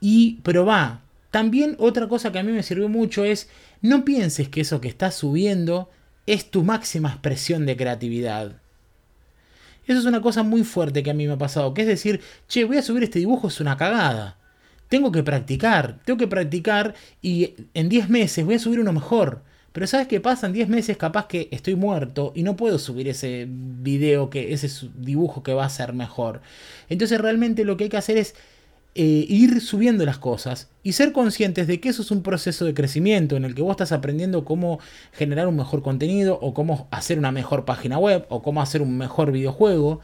y 0.00 0.34
probá. 0.42 1.00
También 1.30 1.76
otra 1.78 2.08
cosa 2.08 2.30
que 2.30 2.38
a 2.38 2.42
mí 2.42 2.52
me 2.52 2.62
sirvió 2.62 2.90
mucho 2.90 3.24
es 3.24 3.48
no 3.80 4.04
pienses 4.04 4.50
que 4.50 4.60
eso 4.60 4.82
que 4.82 4.88
estás 4.88 5.14
subiendo 5.14 5.90
es 6.26 6.50
tu 6.50 6.62
máxima 6.62 7.08
expresión 7.08 7.64
de 7.64 7.76
creatividad. 7.76 8.60
Eso 9.86 9.98
es 9.98 10.04
una 10.04 10.20
cosa 10.20 10.42
muy 10.42 10.62
fuerte 10.62 11.02
que 11.02 11.10
a 11.10 11.14
mí 11.14 11.26
me 11.26 11.34
ha 11.34 11.38
pasado, 11.38 11.72
que 11.72 11.82
es 11.82 11.88
decir, 11.88 12.20
che, 12.48 12.64
voy 12.64 12.76
a 12.76 12.82
subir 12.82 13.02
este 13.02 13.18
dibujo, 13.18 13.48
es 13.48 13.60
una 13.60 13.76
cagada 13.76 14.38
tengo 14.88 15.12
que 15.12 15.22
practicar, 15.22 16.00
tengo 16.04 16.18
que 16.18 16.28
practicar 16.28 16.94
y 17.22 17.54
en 17.74 17.88
10 17.88 18.08
meses 18.10 18.44
voy 18.44 18.54
a 18.54 18.58
subir 18.58 18.80
uno 18.80 18.92
mejor. 18.92 19.42
Pero 19.72 19.88
¿sabes 19.88 20.06
qué 20.06 20.20
pasa? 20.20 20.46
En 20.46 20.52
10 20.52 20.68
meses 20.68 20.96
capaz 20.96 21.26
que 21.26 21.48
estoy 21.50 21.74
muerto 21.74 22.32
y 22.36 22.44
no 22.44 22.54
puedo 22.54 22.78
subir 22.78 23.08
ese 23.08 23.48
video, 23.48 24.30
que, 24.30 24.52
ese 24.52 24.70
dibujo 24.96 25.42
que 25.42 25.52
va 25.52 25.64
a 25.64 25.68
ser 25.68 25.92
mejor. 25.94 26.42
Entonces 26.88 27.20
realmente 27.20 27.64
lo 27.64 27.76
que 27.76 27.84
hay 27.84 27.90
que 27.90 27.96
hacer 27.96 28.16
es 28.16 28.36
eh, 28.94 29.26
ir 29.28 29.60
subiendo 29.60 30.06
las 30.06 30.18
cosas 30.18 30.68
y 30.84 30.92
ser 30.92 31.10
conscientes 31.10 31.66
de 31.66 31.80
que 31.80 31.88
eso 31.88 32.02
es 32.02 32.12
un 32.12 32.22
proceso 32.22 32.64
de 32.64 32.74
crecimiento 32.74 33.36
en 33.36 33.44
el 33.44 33.56
que 33.56 33.62
vos 33.62 33.72
estás 33.72 33.90
aprendiendo 33.90 34.44
cómo 34.44 34.78
generar 35.10 35.48
un 35.48 35.56
mejor 35.56 35.82
contenido 35.82 36.38
o 36.40 36.54
cómo 36.54 36.86
hacer 36.92 37.18
una 37.18 37.32
mejor 37.32 37.64
página 37.64 37.98
web 37.98 38.26
o 38.28 38.42
cómo 38.42 38.62
hacer 38.62 38.80
un 38.80 38.96
mejor 38.96 39.32
videojuego 39.32 40.00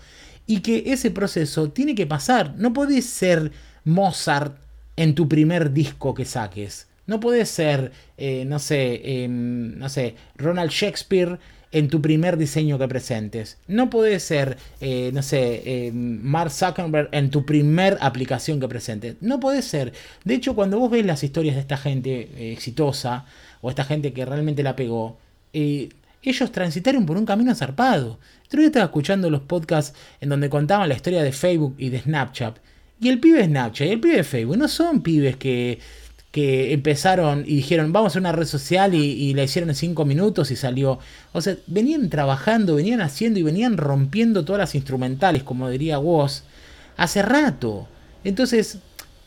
y 0.49 0.63
que 0.63 0.83
ese 0.87 1.13
proceso 1.13 1.71
tiene 1.71 1.95
que 1.95 2.09
pasar. 2.09 2.57
No 2.57 2.73
podés 2.73 3.07
ser 3.07 3.53
Mozart 3.85 4.57
en 4.97 5.15
tu 5.15 5.29
primer 5.29 5.73
disco 5.73 6.15
que 6.15 6.25
saques. 6.25 6.89
No 7.11 7.19
puede 7.19 7.45
ser, 7.45 7.91
eh, 8.19 8.45
no 8.45 8.61
sé, 8.61 9.25
em, 9.25 9.77
no 9.79 9.89
sé, 9.89 10.15
Ronald 10.37 10.71
Shakespeare 10.71 11.41
en 11.73 11.89
tu 11.89 12.01
primer 12.01 12.37
diseño 12.37 12.79
que 12.79 12.87
presentes. 12.87 13.59
No 13.67 13.91
puede 13.91 14.21
ser, 14.21 14.59
eh, 14.81 15.11
no 15.13 15.23
sé, 15.23 15.87
em, 15.89 16.21
Mark 16.23 16.53
Zuckerberg 16.53 17.09
en 17.11 17.31
tu 17.31 17.45
primer 17.45 17.99
aplicación 18.01 18.61
que 18.61 18.69
presentes. 18.69 19.17
No 19.21 19.41
puede 19.41 19.63
ser. 19.63 19.93
De 20.25 20.35
hecho, 20.35 20.55
cuando 20.55 20.79
vos 20.79 20.91
ves 20.91 21.05
las 21.05 21.25
historias 21.25 21.57
de 21.57 21.63
esta 21.63 21.77
gente 21.77 22.31
eh, 22.37 22.53
exitosa 22.53 23.25
o 23.61 23.71
esta 23.71 23.85
gente 23.85 24.13
que 24.13 24.25
realmente 24.25 24.63
la 24.63 24.77
pegó, 24.77 25.19
ellos 25.53 26.53
transitaron 26.53 27.07
por 27.07 27.17
un 27.17 27.27
camino 27.27 27.55
zarpado. 27.57 28.21
Yo 28.51 28.61
estaba 28.63 28.85
escuchando 28.85 29.31
los 29.31 29.43
podcasts 29.43 29.99
en 30.21 30.29
donde 30.29 30.49
contaban 30.49 30.89
la 30.89 30.95
historia 30.95 31.23
de 31.25 31.33
Facebook 31.33 31.75
y 31.79 31.89
de 31.89 32.01
Snapchat. 32.01 32.59
Y 33.01 33.09
el 33.09 33.19
pibe 33.19 33.45
Snapchat 33.45 33.89
y 33.89 33.91
el 33.91 34.01
pibe 34.01 34.23
Facebook 34.25 34.59
no 34.59 34.69
son 34.69 35.03
pibes 35.03 35.37
que, 35.37 35.79
que 36.31 36.73
empezaron 36.73 37.45
y 37.47 37.57
dijeron 37.57 37.93
vamos 37.93 38.15
a 38.15 38.19
una 38.19 38.33
red 38.33 38.47
social 38.47 38.95
y, 38.95 39.35
la 39.35 39.43
hicieron 39.43 39.71
en 39.71 39.77
5 39.77 40.05
minutos 40.05 40.51
y 40.51 40.57
salió. 40.57 40.99
O 41.33 41.41
sea, 41.41 41.57
venían 41.67 42.11
trabajando, 42.11 42.77
venían 42.77 43.01
haciendo 43.01 43.41
y 43.41 43.43
venían 43.43 43.77
rompiendo 43.77 44.45
todas 44.45 44.61
las 44.61 44.75
instrumentales, 44.75 45.43
como 45.43 45.69
diría 45.71 45.99
Woz, 45.99 46.43
hace 46.97 47.23
rato. 47.23 47.89
Entonces, 48.23 48.79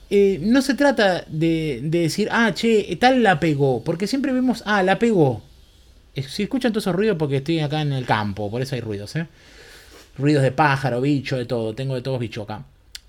eh, 0.09 0.39
no 0.41 0.61
se 0.61 0.75
trata 0.75 1.25
de, 1.27 1.81
de, 1.83 1.99
decir, 2.01 2.29
ah, 2.31 2.53
che, 2.53 2.95
tal 2.99 3.23
la 3.23 3.39
pegó, 3.39 3.83
porque 3.83 4.07
siempre 4.07 4.31
vemos, 4.31 4.61
ah, 4.65 4.83
la 4.83 4.99
pegó. 4.99 5.41
Si 6.15 6.43
escuchan 6.43 6.71
todos 6.71 6.83
esos 6.83 6.95
ruidos 6.95 7.17
porque 7.17 7.37
estoy 7.37 7.59
acá 7.59 7.81
en 7.81 7.91
el 7.91 8.05
campo, 8.05 8.51
por 8.51 8.61
eso 8.61 8.75
hay 8.75 8.81
ruidos, 8.81 9.15
¿eh? 9.15 9.27
Ruidos 10.15 10.43
de 10.43 10.51
pájaro, 10.51 11.01
bicho, 11.01 11.37
de 11.37 11.45
todo, 11.45 11.73
tengo 11.73 11.95
de 11.95 12.03
todos 12.03 12.19
bicho 12.19 12.43
acá. 12.43 12.63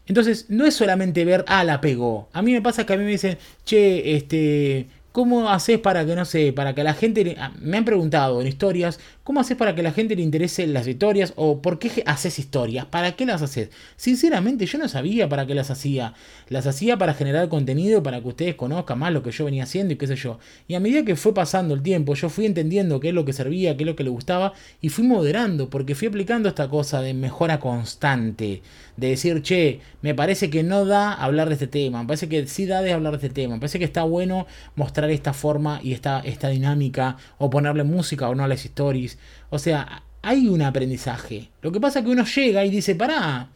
Entonces, 0.06 0.46
no 0.48 0.66
es 0.66 0.74
solamente 0.74 1.24
ver, 1.24 1.44
ah, 1.48 1.64
la 1.64 1.80
pegó. 1.80 2.28
A 2.32 2.42
mí 2.42 2.52
me 2.52 2.62
pasa 2.62 2.84
que 2.84 2.92
a 2.92 2.96
mí 2.96 3.04
me 3.04 3.10
dicen, 3.10 3.38
che, 3.64 4.16
este, 4.16 4.88
¿Cómo 5.14 5.48
haces 5.48 5.78
para 5.78 6.04
que, 6.04 6.16
no 6.16 6.24
sé, 6.24 6.52
para 6.52 6.74
que 6.74 6.82
la 6.82 6.92
gente... 6.92 7.36
Ah, 7.38 7.52
me 7.60 7.76
han 7.76 7.84
preguntado 7.84 8.40
en 8.40 8.48
historias, 8.48 8.98
¿cómo 9.22 9.38
haces 9.38 9.56
para 9.56 9.76
que 9.76 9.82
la 9.84 9.92
gente 9.92 10.16
le 10.16 10.22
interese 10.22 10.66
las 10.66 10.88
historias? 10.88 11.32
¿O 11.36 11.62
por 11.62 11.78
qué 11.78 12.02
haces 12.04 12.40
historias? 12.40 12.86
¿Para 12.86 13.12
qué 13.12 13.24
las 13.24 13.40
haces? 13.40 13.68
Sinceramente, 13.94 14.66
yo 14.66 14.76
no 14.76 14.88
sabía 14.88 15.28
para 15.28 15.46
qué 15.46 15.54
las 15.54 15.70
hacía. 15.70 16.14
Las 16.48 16.66
hacía 16.66 16.98
para 16.98 17.14
generar 17.14 17.48
contenido, 17.48 18.02
para 18.02 18.20
que 18.20 18.26
ustedes 18.26 18.54
conozcan 18.56 18.98
más 18.98 19.12
lo 19.12 19.22
que 19.22 19.30
yo 19.30 19.44
venía 19.44 19.62
haciendo 19.62 19.94
y 19.94 19.96
qué 19.98 20.08
sé 20.08 20.16
yo. 20.16 20.40
Y 20.66 20.74
a 20.74 20.80
medida 20.80 21.04
que 21.04 21.14
fue 21.14 21.32
pasando 21.32 21.74
el 21.74 21.82
tiempo, 21.84 22.14
yo 22.14 22.28
fui 22.28 22.44
entendiendo 22.44 22.98
qué 22.98 23.10
es 23.10 23.14
lo 23.14 23.24
que 23.24 23.32
servía, 23.32 23.76
qué 23.76 23.84
es 23.84 23.86
lo 23.86 23.94
que 23.94 24.02
le 24.02 24.10
gustaba, 24.10 24.52
y 24.80 24.88
fui 24.88 25.06
moderando, 25.06 25.70
porque 25.70 25.94
fui 25.94 26.08
aplicando 26.08 26.48
esta 26.48 26.68
cosa 26.68 27.00
de 27.00 27.14
mejora 27.14 27.60
constante. 27.60 28.62
De 28.96 29.08
decir, 29.08 29.42
che, 29.42 29.80
me 30.02 30.14
parece 30.14 30.50
que 30.50 30.62
no 30.62 30.84
da 30.84 31.12
hablar 31.12 31.48
de 31.48 31.54
este 31.54 31.66
tema, 31.66 32.00
me 32.02 32.06
parece 32.06 32.28
que 32.28 32.46
sí 32.46 32.64
da 32.64 32.80
de 32.80 32.92
hablar 32.92 33.18
de 33.18 33.26
este 33.26 33.42
tema, 33.42 33.54
me 33.54 33.60
parece 33.60 33.80
que 33.80 33.84
está 33.84 34.04
bueno 34.04 34.46
mostrar 34.76 35.10
esta 35.10 35.32
forma 35.32 35.80
y 35.82 35.92
esta, 35.92 36.20
esta 36.20 36.48
dinámica, 36.48 37.16
o 37.38 37.50
ponerle 37.50 37.82
música 37.82 38.28
o 38.28 38.34
no 38.34 38.44
a 38.44 38.48
las 38.48 38.64
stories. 38.64 39.18
O 39.50 39.58
sea, 39.58 40.04
hay 40.22 40.48
un 40.48 40.62
aprendizaje. 40.62 41.50
Lo 41.60 41.72
que 41.72 41.80
pasa 41.80 41.98
es 41.98 42.04
que 42.04 42.12
uno 42.12 42.24
llega 42.24 42.64
y 42.64 42.70
dice, 42.70 42.94
pará, 42.94 43.50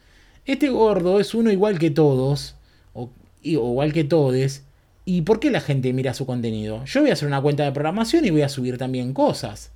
este 0.44 0.68
gordo 0.68 1.20
es 1.20 1.34
uno 1.34 1.50
igual 1.50 1.78
que 1.78 1.90
todos, 1.90 2.56
o, 2.94 3.10
igual 3.42 3.92
que 3.92 4.04
todes, 4.04 4.64
¿y 5.04 5.22
por 5.22 5.40
qué 5.40 5.50
la 5.50 5.60
gente 5.60 5.92
mira 5.92 6.14
su 6.14 6.26
contenido? 6.26 6.84
Yo 6.84 7.00
voy 7.00 7.10
a 7.10 7.12
hacer 7.14 7.28
una 7.28 7.40
cuenta 7.40 7.64
de 7.64 7.72
programación 7.72 8.24
y 8.24 8.30
voy 8.30 8.42
a 8.42 8.48
subir 8.48 8.76
también 8.76 9.12
cosas. 9.12 9.70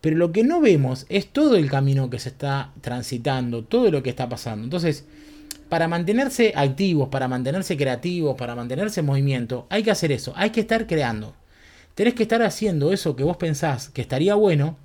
Pero 0.00 0.16
lo 0.16 0.32
que 0.32 0.44
no 0.44 0.60
vemos 0.60 1.06
es 1.08 1.26
todo 1.26 1.56
el 1.56 1.70
camino 1.70 2.08
que 2.10 2.18
se 2.18 2.28
está 2.28 2.72
transitando, 2.80 3.64
todo 3.64 3.90
lo 3.90 4.02
que 4.02 4.10
está 4.10 4.28
pasando. 4.28 4.64
Entonces, 4.64 5.04
para 5.68 5.88
mantenerse 5.88 6.52
activos, 6.56 7.08
para 7.08 7.28
mantenerse 7.28 7.76
creativos, 7.76 8.36
para 8.36 8.54
mantenerse 8.54 9.00
en 9.00 9.06
movimiento, 9.06 9.66
hay 9.70 9.82
que 9.82 9.90
hacer 9.90 10.12
eso, 10.12 10.32
hay 10.36 10.50
que 10.50 10.60
estar 10.60 10.86
creando. 10.86 11.34
Tenés 11.94 12.14
que 12.14 12.22
estar 12.22 12.42
haciendo 12.42 12.92
eso 12.92 13.16
que 13.16 13.24
vos 13.24 13.36
pensás 13.36 13.88
que 13.88 14.00
estaría 14.00 14.34
bueno, 14.34 14.76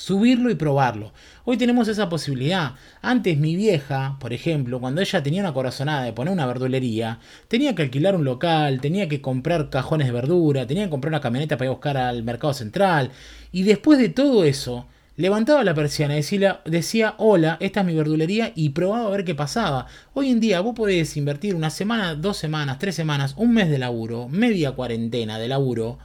subirlo 0.00 0.50
y 0.50 0.54
probarlo. 0.54 1.12
Hoy 1.44 1.58
tenemos 1.58 1.86
esa 1.86 2.08
posibilidad. 2.08 2.72
Antes 3.02 3.36
mi 3.36 3.54
vieja, 3.54 4.16
por 4.18 4.32
ejemplo, 4.32 4.80
cuando 4.80 5.02
ella 5.02 5.22
tenía 5.22 5.42
una 5.42 5.52
corazonada 5.52 6.04
de 6.04 6.14
poner 6.14 6.32
una 6.32 6.46
verdulería, 6.46 7.18
tenía 7.48 7.74
que 7.74 7.82
alquilar 7.82 8.14
un 8.14 8.24
local, 8.24 8.80
tenía 8.80 9.08
que 9.08 9.20
comprar 9.20 9.68
cajones 9.68 10.06
de 10.06 10.14
verdura, 10.14 10.66
tenía 10.66 10.84
que 10.84 10.90
comprar 10.90 11.10
una 11.10 11.20
camioneta 11.20 11.58
para 11.58 11.66
ir 11.66 11.68
a 11.68 11.72
buscar 11.72 11.96
al 11.98 12.22
mercado 12.22 12.54
central. 12.54 13.10
Y 13.52 13.64
después 13.64 13.98
de 13.98 14.08
todo 14.08 14.44
eso, 14.44 14.86
Levantaba 15.16 15.62
la 15.64 15.74
persiana 15.74 16.14
y 16.14 16.18
decía, 16.18 16.62
decía, 16.64 17.14
hola, 17.18 17.58
esta 17.60 17.80
es 17.80 17.86
mi 17.86 17.94
verdulería 17.94 18.52
y 18.54 18.70
probaba 18.70 19.06
a 19.06 19.10
ver 19.10 19.24
qué 19.24 19.34
pasaba. 19.34 19.86
Hoy 20.14 20.30
en 20.30 20.40
día 20.40 20.62
vos 20.62 20.74
podés 20.74 21.14
invertir 21.18 21.54
una 21.54 21.68
semana, 21.68 22.14
dos 22.14 22.38
semanas, 22.38 22.78
tres 22.78 22.94
semanas, 22.94 23.34
un 23.36 23.52
mes 23.52 23.68
de 23.68 23.76
laburo, 23.76 24.28
media 24.30 24.72
cuarentena 24.72 25.38
de 25.38 25.48
laburo 25.48 25.98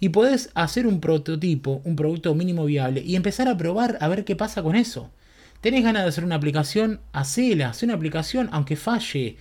y 0.00 0.10
podés 0.10 0.50
hacer 0.54 0.86
un 0.86 1.00
prototipo, 1.00 1.80
un 1.84 1.96
producto 1.96 2.34
mínimo 2.34 2.64
viable 2.64 3.02
y 3.02 3.16
empezar 3.16 3.48
a 3.48 3.56
probar 3.56 3.98
a 4.00 4.08
ver 4.08 4.24
qué 4.24 4.36
pasa 4.36 4.62
con 4.62 4.76
eso. 4.76 5.10
¿Tenés 5.60 5.84
ganas 5.84 6.02
de 6.02 6.08
hacer 6.10 6.24
una 6.24 6.36
aplicación? 6.36 7.00
Hacela, 7.12 7.70
haz 7.70 7.82
una 7.82 7.94
aplicación 7.94 8.48
aunque 8.52 8.76
falle. 8.76 9.36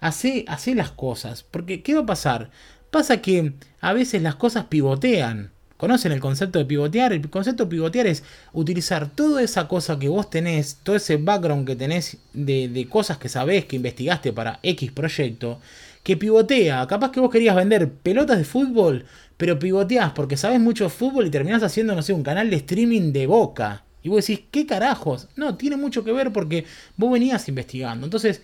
Hacé, 0.00 0.44
hacé 0.48 0.74
las 0.74 0.90
cosas. 0.90 1.42
Porque, 1.42 1.82
¿qué 1.82 1.94
va 1.94 2.00
a 2.00 2.06
pasar? 2.06 2.50
Pasa 2.90 3.20
que 3.20 3.52
a 3.80 3.92
veces 3.92 4.22
las 4.22 4.36
cosas 4.36 4.64
pivotean. 4.64 5.50
¿Conocen 5.76 6.10
el 6.10 6.18
concepto 6.18 6.58
de 6.58 6.64
pivotear? 6.64 7.12
El 7.12 7.30
concepto 7.30 7.64
de 7.64 7.70
pivotear 7.70 8.08
es 8.08 8.24
utilizar 8.52 9.08
toda 9.08 9.42
esa 9.42 9.68
cosa 9.68 9.96
que 9.96 10.08
vos 10.08 10.28
tenés, 10.28 10.78
todo 10.82 10.96
ese 10.96 11.18
background 11.18 11.66
que 11.68 11.76
tenés 11.76 12.16
de, 12.32 12.86
cosas 12.90 13.18
que 13.18 13.28
sabés, 13.28 13.64
que 13.64 13.76
investigaste 13.76 14.32
para 14.32 14.58
X 14.64 14.90
proyecto, 14.90 15.60
que 16.02 16.16
pivotea. 16.16 16.84
Capaz 16.88 17.12
que 17.12 17.20
vos 17.20 17.30
querías 17.30 17.54
vender 17.54 17.92
pelotas 17.92 18.38
de 18.38 18.44
fútbol, 18.44 19.04
pero 19.38 19.58
pivoteás 19.58 20.12
porque 20.12 20.36
sabés 20.36 20.60
mucho 20.60 20.90
fútbol 20.90 21.26
y 21.26 21.30
terminás 21.30 21.62
haciendo, 21.62 21.94
no 21.94 22.02
sé, 22.02 22.12
un 22.12 22.22
canal 22.22 22.50
de 22.50 22.56
streaming 22.56 23.12
de 23.12 23.26
boca. 23.26 23.84
Y 24.02 24.10
vos 24.10 24.26
decís, 24.26 24.46
¿qué 24.50 24.66
carajos? 24.66 25.28
No, 25.36 25.56
tiene 25.56 25.76
mucho 25.76 26.04
que 26.04 26.12
ver 26.12 26.32
porque 26.32 26.66
vos 26.96 27.10
venías 27.10 27.48
investigando. 27.48 28.04
Entonces, 28.04 28.42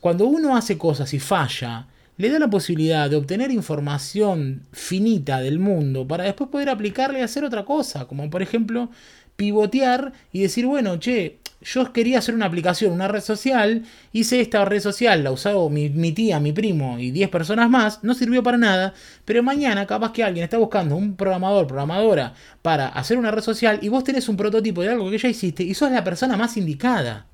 cuando 0.00 0.26
uno 0.26 0.56
hace 0.56 0.78
cosas 0.78 1.12
y 1.14 1.20
falla, 1.20 1.86
le 2.16 2.30
da 2.30 2.38
la 2.38 2.50
posibilidad 2.50 3.08
de 3.08 3.16
obtener 3.16 3.50
información 3.50 4.66
finita 4.72 5.40
del 5.40 5.58
mundo 5.58 6.08
para 6.08 6.24
después 6.24 6.50
poder 6.50 6.70
aplicarle 6.70 7.20
y 7.20 7.22
hacer 7.22 7.44
otra 7.44 7.64
cosa, 7.64 8.06
como 8.06 8.28
por 8.30 8.42
ejemplo 8.42 8.90
pivotear 9.36 10.12
y 10.32 10.40
decir, 10.40 10.66
bueno, 10.66 10.98
che, 10.98 11.38
yo 11.62 11.92
quería 11.92 12.18
hacer 12.18 12.34
una 12.34 12.46
aplicación, 12.46 12.92
una 12.92 13.08
red 13.08 13.20
social, 13.20 13.84
hice 14.12 14.40
esta 14.40 14.64
red 14.64 14.80
social, 14.80 15.24
la 15.24 15.30
usó 15.30 15.68
mi, 15.70 15.88
mi, 15.88 16.12
tía, 16.12 16.40
mi 16.40 16.52
primo 16.52 16.98
y 16.98 17.10
10 17.10 17.30
personas 17.30 17.70
más, 17.70 18.02
no 18.02 18.14
sirvió 18.14 18.42
para 18.42 18.58
nada, 18.58 18.94
pero 19.24 19.42
mañana 19.42 19.86
capaz 19.86 20.12
que 20.12 20.24
alguien 20.24 20.44
está 20.44 20.58
buscando 20.58 20.96
un 20.96 21.16
programador, 21.16 21.66
programadora 21.66 22.34
para 22.62 22.88
hacer 22.88 23.18
una 23.18 23.30
red 23.30 23.42
social 23.42 23.78
y 23.82 23.88
vos 23.88 24.04
tenés 24.04 24.28
un 24.28 24.36
prototipo 24.36 24.82
de 24.82 24.90
algo 24.90 25.10
que 25.10 25.18
ya 25.18 25.28
hiciste 25.28 25.62
y 25.62 25.74
sos 25.74 25.90
la 25.90 26.04
persona 26.04 26.36
más 26.36 26.56
indicada. 26.56 27.26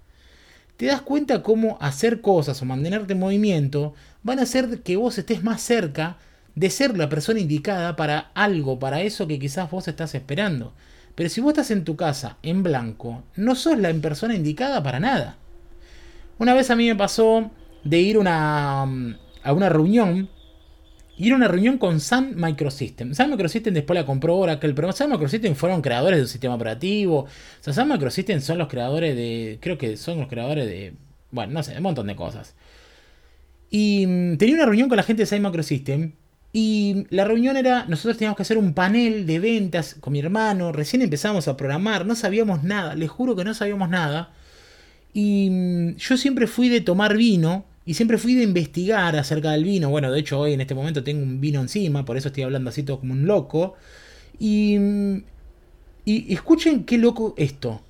Te 0.77 0.87
das 0.87 1.03
cuenta 1.03 1.43
cómo 1.43 1.77
hacer 1.81 2.21
cosas 2.21 2.63
o 2.63 2.65
mantenerte 2.65 3.13
en 3.15 3.19
movimiento 3.19 3.95
van 4.23 4.39
a 4.39 4.43
hacer 4.43 4.83
que 4.83 4.97
vos 4.97 5.19
estés 5.19 5.43
más 5.43 5.61
cerca 5.61 6.19
de 6.55 6.71
ser 6.71 6.97
la 6.97 7.09
persona 7.09 7.41
indicada 7.41 7.97
para 7.97 8.31
algo, 8.35 8.79
para 8.79 9.01
eso 9.01 9.27
que 9.27 9.39
quizás 9.39 9.71
vos 9.71 9.89
estás 9.89 10.15
esperando. 10.15 10.73
Pero 11.19 11.31
si 11.31 11.41
vos 11.41 11.51
estás 11.51 11.73
en 11.73 11.83
tu 11.83 11.97
casa 11.97 12.39
en 12.45 12.63
blanco, 12.63 13.25
no 13.35 13.57
sos 13.57 13.77
la 13.77 13.93
persona 13.95 14.37
indicada 14.37 14.85
para 14.85 15.01
nada. 15.01 15.37
Una 16.39 16.55
vez 16.55 16.71
a 16.71 16.77
mí 16.77 16.87
me 16.87 16.95
pasó 16.95 17.51
de 17.83 17.99
ir 17.99 18.19
una, 18.19 18.83
a 18.83 19.53
una 19.53 19.69
reunión 19.69 20.31
y 21.17 21.27
era 21.27 21.35
una 21.35 21.49
reunión 21.49 21.77
con 21.77 21.99
Sun 21.99 22.35
Microsystem. 22.37 23.15
Sun 23.15 23.31
Microsystem 23.31 23.75
después 23.75 23.99
la 23.99 24.07
compró 24.07 24.37
Oracle, 24.37 24.73
pero 24.75 24.93
Sun 24.93 25.11
Microsystem 25.11 25.57
fueron 25.57 25.83
creadores 25.83 26.19
de 26.19 26.23
un 26.23 26.29
sistema 26.29 26.55
operativo. 26.55 27.23
O 27.23 27.29
sea, 27.63 27.73
Sun 27.73 27.89
Microsystem 27.89 28.41
son 28.41 28.59
los 28.59 28.69
creadores 28.69 29.17
de. 29.17 29.59
Creo 29.61 29.77
que 29.77 29.97
son 29.97 30.21
los 30.21 30.29
creadores 30.29 30.67
de. 30.67 30.95
Bueno, 31.33 31.53
no 31.53 31.65
sé, 31.65 31.77
un 31.77 31.83
montón 31.83 32.07
de 32.07 32.15
cosas. 32.15 32.55
Y 33.71 34.07
mm, 34.07 34.37
tenía 34.37 34.55
una 34.55 34.67
reunión 34.67 34.89
con 34.89 34.97
la 34.97 35.03
gente 35.03 35.23
de 35.23 35.27
Sun 35.27 35.43
Microsystem. 35.43 36.13
Y 36.53 37.07
la 37.11 37.25
reunión 37.25 37.57
era, 37.57 37.85
nosotros 37.87 38.17
teníamos 38.17 38.37
que 38.37 38.43
hacer 38.43 38.57
un 38.57 38.73
panel 38.73 39.27
de 39.27 39.39
ventas 39.39 39.97
con 40.01 40.13
mi 40.13 40.21
hermano, 40.21 40.73
recién 40.73 41.03
empezamos 41.03 41.47
a 41.47 41.57
programar, 41.57 42.07
no 42.07 42.15
sabíamos 42.15 42.65
nada, 42.65 42.95
les 42.95 43.11
juro 43.11 43.37
que 43.37 43.45
no 43.45 43.53
sabíamos 43.53 43.91
nada. 43.91 44.33
Y 45.13 45.51
mm, 45.51 45.97
yo 45.97 46.17
siempre 46.17 46.47
fui 46.47 46.69
de 46.69 46.81
tomar 46.81 47.17
vino 47.17 47.65
y 47.85 47.95
siempre 47.95 48.19
fui 48.19 48.35
de 48.35 48.45
investigar 48.45 49.17
acerca 49.17 49.53
del 49.53 49.65
vino. 49.65 49.91
Bueno, 49.91 50.11
de 50.11 50.21
hecho 50.21 50.41
hoy 50.41 50.55
en 50.55 50.61
este 50.61 50.75
momento 50.75 51.05
tengo 51.05 51.23
un 51.23 51.41
vino 51.41 51.61
encima, 51.61 52.05
por 52.05 52.17
eso 52.17 52.29
estoy 52.29 52.45
hablando 52.45 52.71
así 52.71 52.83
todo 52.83 53.01
como 53.01 53.13
un 53.13 53.27
loco. 53.27 53.75
Y, 54.39 54.79
mm, 54.79 55.25
y 56.05 56.33
escuchen 56.33 56.85
qué 56.85 56.97
loco 56.99 57.35
esto. 57.37 57.83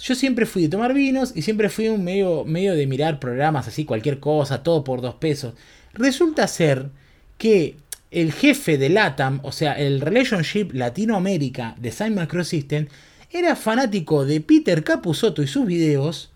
Yo 0.00 0.14
siempre 0.14 0.46
fui 0.46 0.62
de 0.62 0.68
tomar 0.68 0.94
vinos 0.94 1.32
y 1.34 1.42
siempre 1.42 1.68
fui 1.68 1.88
un 1.88 2.04
medio, 2.04 2.44
medio 2.44 2.74
de 2.74 2.86
mirar 2.86 3.18
programas 3.18 3.66
así, 3.68 3.84
cualquier 3.84 4.20
cosa, 4.20 4.62
todo 4.62 4.84
por 4.84 5.00
dos 5.00 5.16
pesos. 5.16 5.54
Resulta 5.92 6.46
ser 6.46 6.90
que 7.38 7.76
el 8.10 8.32
jefe 8.32 8.78
de 8.78 8.88
LATAM, 8.88 9.40
o 9.42 9.52
sea, 9.52 9.74
el 9.74 10.00
Relationship 10.00 10.70
Latinoamérica 10.72 11.74
de 11.78 11.92
Sign 11.92 12.14
Microsystem, 12.14 12.88
era 13.30 13.56
fanático 13.56 14.24
de 14.24 14.40
Peter 14.40 14.82
Capusotto 14.82 15.42
y 15.42 15.46
sus 15.46 15.66
videos 15.66 16.30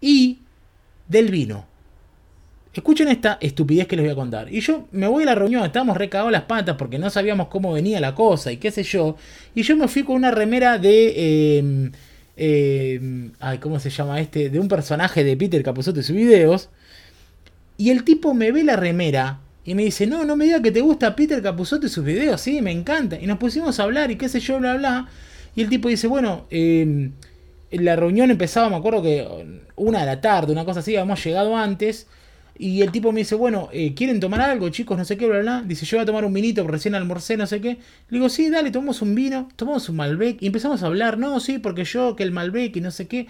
y 0.00 0.38
del 1.08 1.30
vino. 1.30 1.66
Escuchen 2.72 3.08
esta 3.08 3.36
estupidez 3.42 3.86
que 3.86 3.96
les 3.96 4.06
voy 4.06 4.12
a 4.12 4.16
contar. 4.16 4.52
Y 4.52 4.60
yo 4.60 4.88
me 4.92 5.06
voy 5.06 5.24
a 5.24 5.26
la 5.26 5.34
reunión, 5.34 5.62
estábamos 5.62 5.96
recagados 5.96 6.32
las 6.32 6.44
patas 6.44 6.76
porque 6.76 6.98
no 6.98 7.10
sabíamos 7.10 7.48
cómo 7.48 7.72
venía 7.72 8.00
la 8.00 8.14
cosa 8.14 8.50
y 8.50 8.56
qué 8.56 8.70
sé 8.70 8.82
yo. 8.82 9.16
Y 9.54 9.62
yo 9.62 9.76
me 9.76 9.88
fui 9.88 10.04
con 10.04 10.16
una 10.16 10.30
remera 10.30 10.78
de... 10.78 11.58
Em, 11.58 11.92
eh, 12.34 13.30
ay, 13.40 13.58
¿cómo 13.58 13.78
se 13.78 13.90
llama 13.90 14.18
este? 14.20 14.48
De 14.48 14.58
un 14.58 14.68
personaje 14.68 15.22
de 15.22 15.36
Peter 15.36 15.62
Capusotto 15.62 16.00
y 16.00 16.02
sus 16.02 16.16
videos. 16.16 16.70
Y 17.76 17.90
el 17.90 18.04
tipo 18.04 18.32
me 18.32 18.52
ve 18.52 18.64
la 18.64 18.76
remera 18.76 19.40
y 19.64 19.74
me 19.74 19.84
dice, 19.84 20.06
no, 20.06 20.24
no 20.24 20.36
me 20.36 20.44
digas 20.44 20.60
que 20.60 20.72
te 20.72 20.80
gusta 20.80 21.14
Peter 21.14 21.40
Capusotto 21.40 21.86
y 21.86 21.88
sus 21.88 22.04
videos, 22.04 22.40
sí, 22.40 22.60
me 22.60 22.72
encanta. 22.72 23.18
Y 23.20 23.26
nos 23.26 23.38
pusimos 23.38 23.78
a 23.78 23.84
hablar 23.84 24.10
y 24.10 24.16
qué 24.16 24.28
sé 24.28 24.40
yo, 24.40 24.58
bla, 24.58 24.74
bla. 24.76 25.08
Y 25.54 25.62
el 25.62 25.68
tipo 25.68 25.88
dice, 25.88 26.06
bueno, 26.08 26.46
eh, 26.50 27.10
la 27.70 27.94
reunión 27.96 28.30
empezaba, 28.30 28.68
me 28.68 28.76
acuerdo 28.76 29.02
que 29.02 29.26
una 29.76 30.00
de 30.00 30.06
la 30.06 30.20
tarde, 30.20 30.52
una 30.52 30.64
cosa 30.64 30.80
así, 30.80 30.96
habíamos 30.96 31.24
llegado 31.24 31.56
antes. 31.56 32.08
Y 32.58 32.82
el 32.82 32.90
tipo 32.90 33.12
me 33.12 33.20
dice, 33.20 33.34
bueno, 33.34 33.68
eh, 33.72 33.94
¿quieren 33.94 34.20
tomar 34.20 34.40
algo, 34.40 34.68
chicos? 34.68 34.98
No 34.98 35.04
sé 35.04 35.16
qué, 35.16 35.26
bla, 35.26 35.40
bla. 35.40 35.62
Dice, 35.64 35.86
yo 35.86 35.96
voy 35.96 36.02
a 36.02 36.06
tomar 36.06 36.24
un 36.24 36.32
vinito, 36.32 36.66
recién 36.66 36.94
almorcé, 36.94 37.36
no 37.36 37.46
sé 37.46 37.60
qué. 37.60 37.78
Le 38.08 38.18
digo, 38.18 38.28
sí, 38.28 38.50
dale, 38.50 38.70
tomamos 38.70 39.00
un 39.00 39.14
vino, 39.14 39.48
tomamos 39.56 39.88
un 39.88 39.96
Malbec. 39.96 40.42
Y 40.42 40.48
empezamos 40.48 40.82
a 40.82 40.86
hablar, 40.86 41.18
no, 41.18 41.40
sí, 41.40 41.58
porque 41.58 41.84
yo, 41.84 42.14
que 42.16 42.24
el 42.24 42.32
Malbec 42.32 42.76
y 42.76 42.80
no 42.80 42.90
sé 42.90 43.06
qué. 43.06 43.26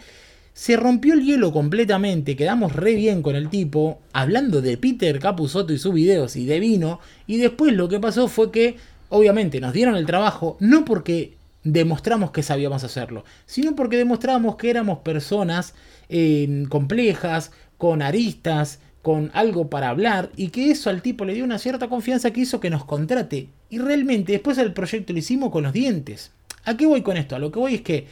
Se 0.54 0.76
rompió 0.76 1.14
el 1.14 1.24
hielo 1.24 1.50
completamente, 1.50 2.36
quedamos 2.36 2.76
re 2.76 2.94
bien 2.94 3.22
con 3.22 3.36
el 3.36 3.48
tipo, 3.48 4.00
hablando 4.12 4.60
de 4.60 4.76
Peter 4.76 5.18
Capusotto 5.18 5.72
y 5.72 5.78
sus 5.78 5.94
videos 5.94 6.36
y 6.36 6.44
de 6.44 6.60
vino. 6.60 7.00
Y 7.26 7.38
después 7.38 7.72
lo 7.72 7.88
que 7.88 8.00
pasó 8.00 8.28
fue 8.28 8.50
que, 8.50 8.76
obviamente, 9.08 9.60
nos 9.60 9.72
dieron 9.72 9.96
el 9.96 10.04
trabajo, 10.04 10.58
no 10.60 10.84
porque 10.84 11.34
demostramos 11.64 12.32
que 12.32 12.42
sabíamos 12.42 12.84
hacerlo, 12.84 13.24
sino 13.46 13.74
porque 13.74 13.96
demostramos 13.96 14.56
que 14.56 14.68
éramos 14.68 14.98
personas 14.98 15.74
eh, 16.08 16.64
complejas, 16.68 17.52
con 17.78 18.02
aristas, 18.02 18.78
con 19.00 19.30
algo 19.34 19.68
para 19.68 19.88
hablar 19.88 20.30
y 20.36 20.48
que 20.48 20.70
eso 20.70 20.88
al 20.88 21.02
tipo 21.02 21.24
le 21.24 21.34
dio 21.34 21.44
una 21.44 21.58
cierta 21.58 21.88
confianza 21.88 22.30
que 22.30 22.42
hizo 22.42 22.60
que 22.60 22.70
nos 22.70 22.84
contrate. 22.84 23.48
Y 23.70 23.78
realmente 23.78 24.32
después 24.32 24.58
el 24.58 24.72
proyecto 24.72 25.12
lo 25.12 25.18
hicimos 25.18 25.50
con 25.50 25.64
los 25.64 25.72
dientes. 25.72 26.30
¿A 26.64 26.76
qué 26.76 26.86
voy 26.86 27.02
con 27.02 27.16
esto? 27.16 27.34
A 27.34 27.40
lo 27.40 27.50
que 27.50 27.58
voy 27.58 27.74
es 27.74 27.80
que 27.80 28.06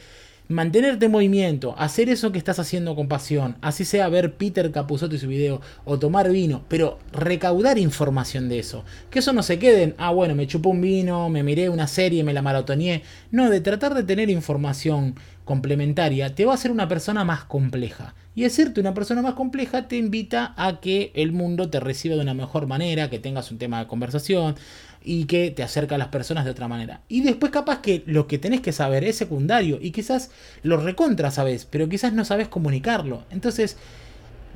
mantenerte 0.51 1.05
en 1.05 1.11
movimiento, 1.11 1.75
hacer 1.77 2.09
eso 2.09 2.31
que 2.31 2.37
estás 2.37 2.59
haciendo 2.59 2.95
con 2.95 3.07
pasión, 3.07 3.57
así 3.61 3.85
sea 3.85 4.09
ver 4.09 4.35
Peter 4.35 4.71
Capusotto 4.71 5.15
y 5.15 5.19
su 5.19 5.27
video, 5.27 5.61
o 5.85 5.99
tomar 5.99 6.29
vino, 6.31 6.63
pero 6.67 6.99
recaudar 7.11 7.77
información 7.77 8.49
de 8.49 8.59
eso. 8.59 8.83
Que 9.09 9.19
eso 9.19 9.33
no 9.33 9.43
se 9.43 9.59
quede 9.59 9.83
en, 9.83 9.95
ah, 9.97 10.11
bueno, 10.11 10.35
me 10.35 10.47
chupó 10.47 10.69
un 10.69 10.81
vino, 10.81 11.29
me 11.29 11.43
miré 11.43 11.69
una 11.69 11.87
serie, 11.87 12.23
me 12.23 12.33
la 12.33 12.41
maratoneé. 12.41 13.03
No, 13.31 13.49
de 13.49 13.61
tratar 13.61 13.93
de 13.93 14.03
tener 14.03 14.29
información 14.29 15.15
complementaria 15.51 16.33
te 16.33 16.45
va 16.45 16.51
a 16.51 16.55
hacer 16.55 16.71
una 16.71 16.87
persona 16.87 17.25
más 17.25 17.43
compleja. 17.43 18.15
Y 18.35 18.45
es 18.45 18.55
cierto, 18.55 18.79
una 18.79 18.93
persona 18.93 19.21
más 19.21 19.33
compleja 19.33 19.87
te 19.89 19.97
invita 19.97 20.53
a 20.55 20.79
que 20.79 21.11
el 21.15 21.33
mundo 21.33 21.69
te 21.69 21.81
reciba 21.81 22.15
de 22.15 22.21
una 22.21 22.33
mejor 22.33 22.67
manera, 22.67 23.09
que 23.09 23.19
tengas 23.19 23.51
un 23.51 23.57
tema 23.57 23.79
de 23.79 23.87
conversación, 23.87 24.55
y 25.03 25.25
que 25.25 25.51
te 25.51 25.63
acerca 25.63 25.95
a 25.95 25.97
las 25.97 26.09
personas 26.09 26.45
de 26.45 26.51
otra 26.51 26.67
manera. 26.67 27.01
Y 27.07 27.21
después 27.21 27.51
capaz 27.51 27.81
que 27.81 28.03
lo 28.05 28.27
que 28.27 28.37
tenés 28.37 28.61
que 28.61 28.71
saber 28.71 29.03
es 29.03 29.15
secundario 29.15 29.79
y 29.81 29.91
quizás 29.91 30.31
lo 30.63 30.77
recontra 30.77 31.31
sabes, 31.31 31.65
pero 31.65 31.89
quizás 31.89 32.13
no 32.13 32.25
sabes 32.25 32.47
comunicarlo. 32.47 33.25
Entonces, 33.31 33.77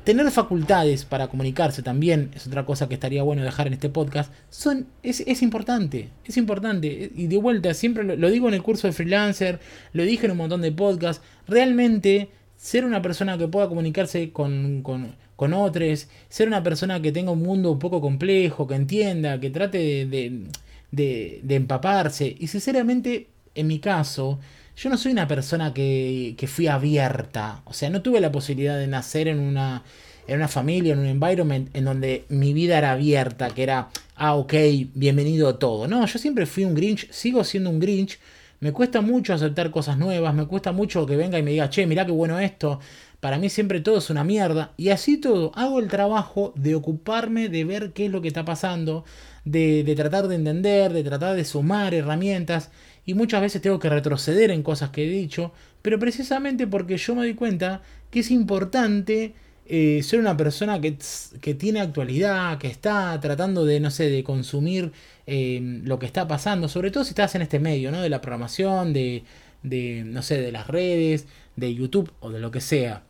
tener 0.03 0.29
facultades 0.31 1.03
para 1.03 1.27
comunicarse 1.27 1.81
también 1.81 2.31
es 2.35 2.45
otra 2.47 2.65
cosa 2.65 2.87
que 2.87 2.93
estaría 2.93 3.23
bueno 3.23 3.43
dejar 3.43 3.67
en 3.67 3.73
este 3.73 3.89
podcast. 3.89 4.31
Son, 4.49 4.87
es, 5.03 5.21
es 5.21 5.41
importante, 5.41 6.09
es 6.25 6.37
importante. 6.37 7.11
Y 7.15 7.27
de 7.27 7.37
vuelta, 7.37 7.73
siempre 7.73 8.03
lo, 8.03 8.15
lo 8.15 8.29
digo 8.29 8.47
en 8.47 8.53
el 8.53 8.63
curso 8.63 8.87
de 8.87 8.93
freelancer, 8.93 9.59
lo 9.93 10.03
dije 10.03 10.25
en 10.25 10.31
un 10.31 10.37
montón 10.37 10.61
de 10.61 10.71
podcasts. 10.71 11.23
Realmente 11.47 12.29
ser 12.57 12.85
una 12.85 13.01
persona 13.01 13.37
que 13.37 13.47
pueda 13.47 13.67
comunicarse 13.67 14.31
con, 14.31 14.81
con, 14.81 15.15
con, 15.35 15.53
otros, 15.53 16.07
ser 16.29 16.47
una 16.47 16.63
persona 16.63 17.01
que 17.01 17.11
tenga 17.11 17.31
un 17.31 17.41
mundo 17.41 17.71
un 17.71 17.79
poco 17.79 18.01
complejo, 18.01 18.67
que 18.67 18.75
entienda, 18.75 19.39
que 19.39 19.49
trate 19.49 20.05
de, 20.05 20.47
de, 20.91 21.55
empaparse. 21.55 22.35
Y 22.39 22.47
sinceramente, 22.47 23.27
en 23.53 23.67
mi 23.67 23.79
caso, 23.79 24.39
yo 24.77 24.89
no 24.89 24.97
soy 24.97 25.11
una 25.11 25.27
persona 25.27 25.73
que, 25.73 26.35
que, 26.37 26.47
fui 26.47 26.67
abierta. 26.67 27.61
O 27.65 27.73
sea, 27.73 27.89
no 27.89 28.01
tuve 28.01 28.19
la 28.21 28.31
posibilidad 28.31 28.77
de 28.77 28.87
nacer 28.87 29.27
en 29.27 29.39
una, 29.39 29.83
en 30.27 30.37
una 30.37 30.47
familia, 30.47 30.93
en 30.93 30.99
un 30.99 31.05
environment 31.05 31.69
en 31.75 31.85
donde 31.85 32.25
mi 32.29 32.53
vida 32.53 32.77
era 32.77 32.91
abierta, 32.93 33.49
que 33.49 33.63
era, 33.63 33.89
ah, 34.15 34.35
ok, 34.35 34.53
bienvenido 34.93 35.49
a 35.49 35.59
todo. 35.59 35.87
No, 35.87 36.05
yo 36.05 36.19
siempre 36.19 36.45
fui 36.45 36.65
un 36.65 36.75
Grinch, 36.75 37.09
sigo 37.11 37.43
siendo 37.43 37.69
un 37.69 37.79
Grinch 37.79 38.19
me 38.59 38.71
cuesta 38.71 39.01
mucho 39.01 39.33
aceptar 39.33 39.69
cosas 39.69 39.97
nuevas, 39.97 40.33
me 40.33 40.47
cuesta 40.47 40.71
mucho 40.71 41.05
que 41.05 41.15
venga 41.15 41.37
y 41.37 41.43
me 41.43 41.51
diga, 41.51 41.69
che, 41.69 41.85
mirá 41.85 42.05
qué 42.05 42.11
bueno 42.11 42.39
esto. 42.39 42.79
Para 43.25 43.39
mí 43.39 43.50
siempre 43.50 43.79
todo 43.79 43.98
es 43.98 44.12
una 44.12 44.24
mierda. 44.24 44.75
Y 44.77 44.89
así 44.89 45.17
todo, 45.17 45.51
hago 45.55 45.79
el 45.79 45.88
trabajo 45.88 46.53
de 46.55 46.75
ocuparme 46.75 47.50
de 47.50 47.65
ver 47.65 47.91
qué 47.91 48.05
es 48.05 48.12
lo 48.12 48.22
que 48.22 48.27
está 48.27 48.46
pasando, 48.46 49.03
de, 49.46 49.84
de 49.84 49.96
tratar 49.96 50.27
de 50.27 50.36
entender, 50.36 50.94
de 50.94 51.03
tratar 51.03 51.36
de 51.36 51.44
sumar 51.44 51.96
herramientas. 51.96 52.70
Y 53.03 53.15
muchas 53.15 53.41
veces 53.41 53.63
tengo 53.63 53.79
que 53.79 53.89
retroceder 53.89 54.51
en 54.51 54.62
cosas 54.62 54.91
que 54.91 55.05
he 55.05 55.10
dicho, 55.10 55.53
pero 55.82 55.98
precisamente 55.98 56.67
porque 56.67 56.98
yo 56.98 57.15
me 57.15 57.22
doy 57.22 57.34
cuenta 57.34 57.82
que 58.12 58.20
es 58.20 58.29
importante 58.29 59.34
eh, 59.65 60.01
ser 60.03 60.20
una 60.20 60.38
persona 60.38 60.79
que, 60.79 60.96
que, 61.41 61.55
tiene 61.55 61.79
actualidad, 61.79 62.60
que 62.60 62.67
está 62.67 63.20
tratando 63.22 63.65
de, 63.65 63.79
no 63.79 63.89
sé, 63.89 64.08
de 64.08 64.24
consumir 64.24 64.91
eh, 65.25 65.82
lo 65.84 65.98
que 65.98 66.05
está 66.05 66.27
pasando, 66.27 66.67
sobre 66.67 66.91
todo 66.91 67.03
si 67.03 67.10
estás 67.10 67.34
en 67.34 67.41
este 67.41 67.58
medio, 67.60 67.91
¿no? 67.91 68.01
De 68.03 68.10
la 68.10 68.22
programación, 68.22 68.94
de, 68.94 69.24
de, 69.63 70.03
no 70.05 70.22
sé, 70.22 70.39
de 70.39 70.51
las 70.51 70.67
redes, 70.67 71.25
de 71.55 71.74
YouTube 71.74 72.12
o 72.20 72.29
de 72.29 72.39
lo 72.39 72.51
que 72.51 72.62
sea. 72.62 73.01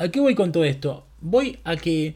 ¿A 0.00 0.08
qué 0.08 0.18
voy 0.18 0.34
con 0.34 0.50
todo 0.50 0.64
esto? 0.64 1.04
Voy 1.20 1.58
a 1.62 1.76
que 1.76 2.14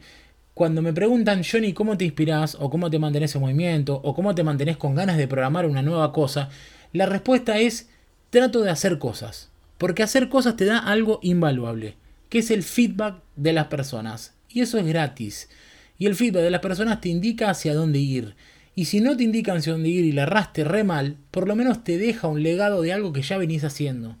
cuando 0.55 0.81
me 0.81 0.91
preguntan, 0.91 1.43
Johnny, 1.43 1.71
¿cómo 1.71 1.99
te 1.99 2.05
inspiras? 2.05 2.57
o 2.59 2.71
cómo 2.71 2.89
te 2.89 2.97
mantenés 2.97 3.35
en 3.35 3.41
movimiento? 3.41 4.01
o 4.03 4.15
cómo 4.15 4.33
te 4.33 4.43
mantenés 4.43 4.77
con 4.77 4.95
ganas 4.95 5.17
de 5.17 5.27
programar 5.27 5.67
una 5.67 5.83
nueva 5.83 6.11
cosa, 6.11 6.49
la 6.93 7.05
respuesta 7.05 7.59
es, 7.59 7.87
trato 8.31 8.61
de 8.61 8.71
hacer 8.71 8.97
cosas. 8.97 9.51
Porque 9.77 10.01
hacer 10.01 10.29
cosas 10.29 10.57
te 10.57 10.65
da 10.65 10.79
algo 10.79 11.19
invaluable 11.21 11.93
que 12.29 12.39
es 12.39 12.49
el 12.49 12.63
feedback 12.63 13.17
de 13.35 13.53
las 13.53 13.67
personas. 13.67 14.33
Y 14.49 14.61
eso 14.61 14.79
es 14.79 14.85
gratis. 14.87 15.47
Y 15.99 16.07
el 16.07 16.15
feedback 16.15 16.41
de 16.41 16.49
las 16.49 16.61
personas 16.61 17.01
te 17.01 17.09
indica 17.09 17.51
hacia 17.51 17.75
dónde 17.75 17.99
ir. 17.99 18.33
Y 18.73 18.85
si 18.85 18.99
no 18.99 19.15
te 19.15 19.25
indica 19.25 19.53
hacia 19.53 19.73
dónde 19.73 19.89
ir 19.89 20.05
y 20.05 20.11
la 20.11 20.23
arraste 20.23 20.63
re 20.63 20.83
mal, 20.83 21.17
por 21.29 21.47
lo 21.47 21.55
menos 21.55 21.83
te 21.83 21.99
deja 21.99 22.27
un 22.27 22.41
legado 22.41 22.81
de 22.81 22.93
algo 22.93 23.13
que 23.13 23.21
ya 23.21 23.37
venís 23.37 23.63
haciendo. 23.63 24.17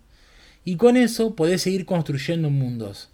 Y 0.63 0.75
con 0.75 0.97
eso 0.97 1.35
podés 1.35 1.63
seguir 1.63 1.87
construyendo 1.87 2.51
mundos. 2.51 3.09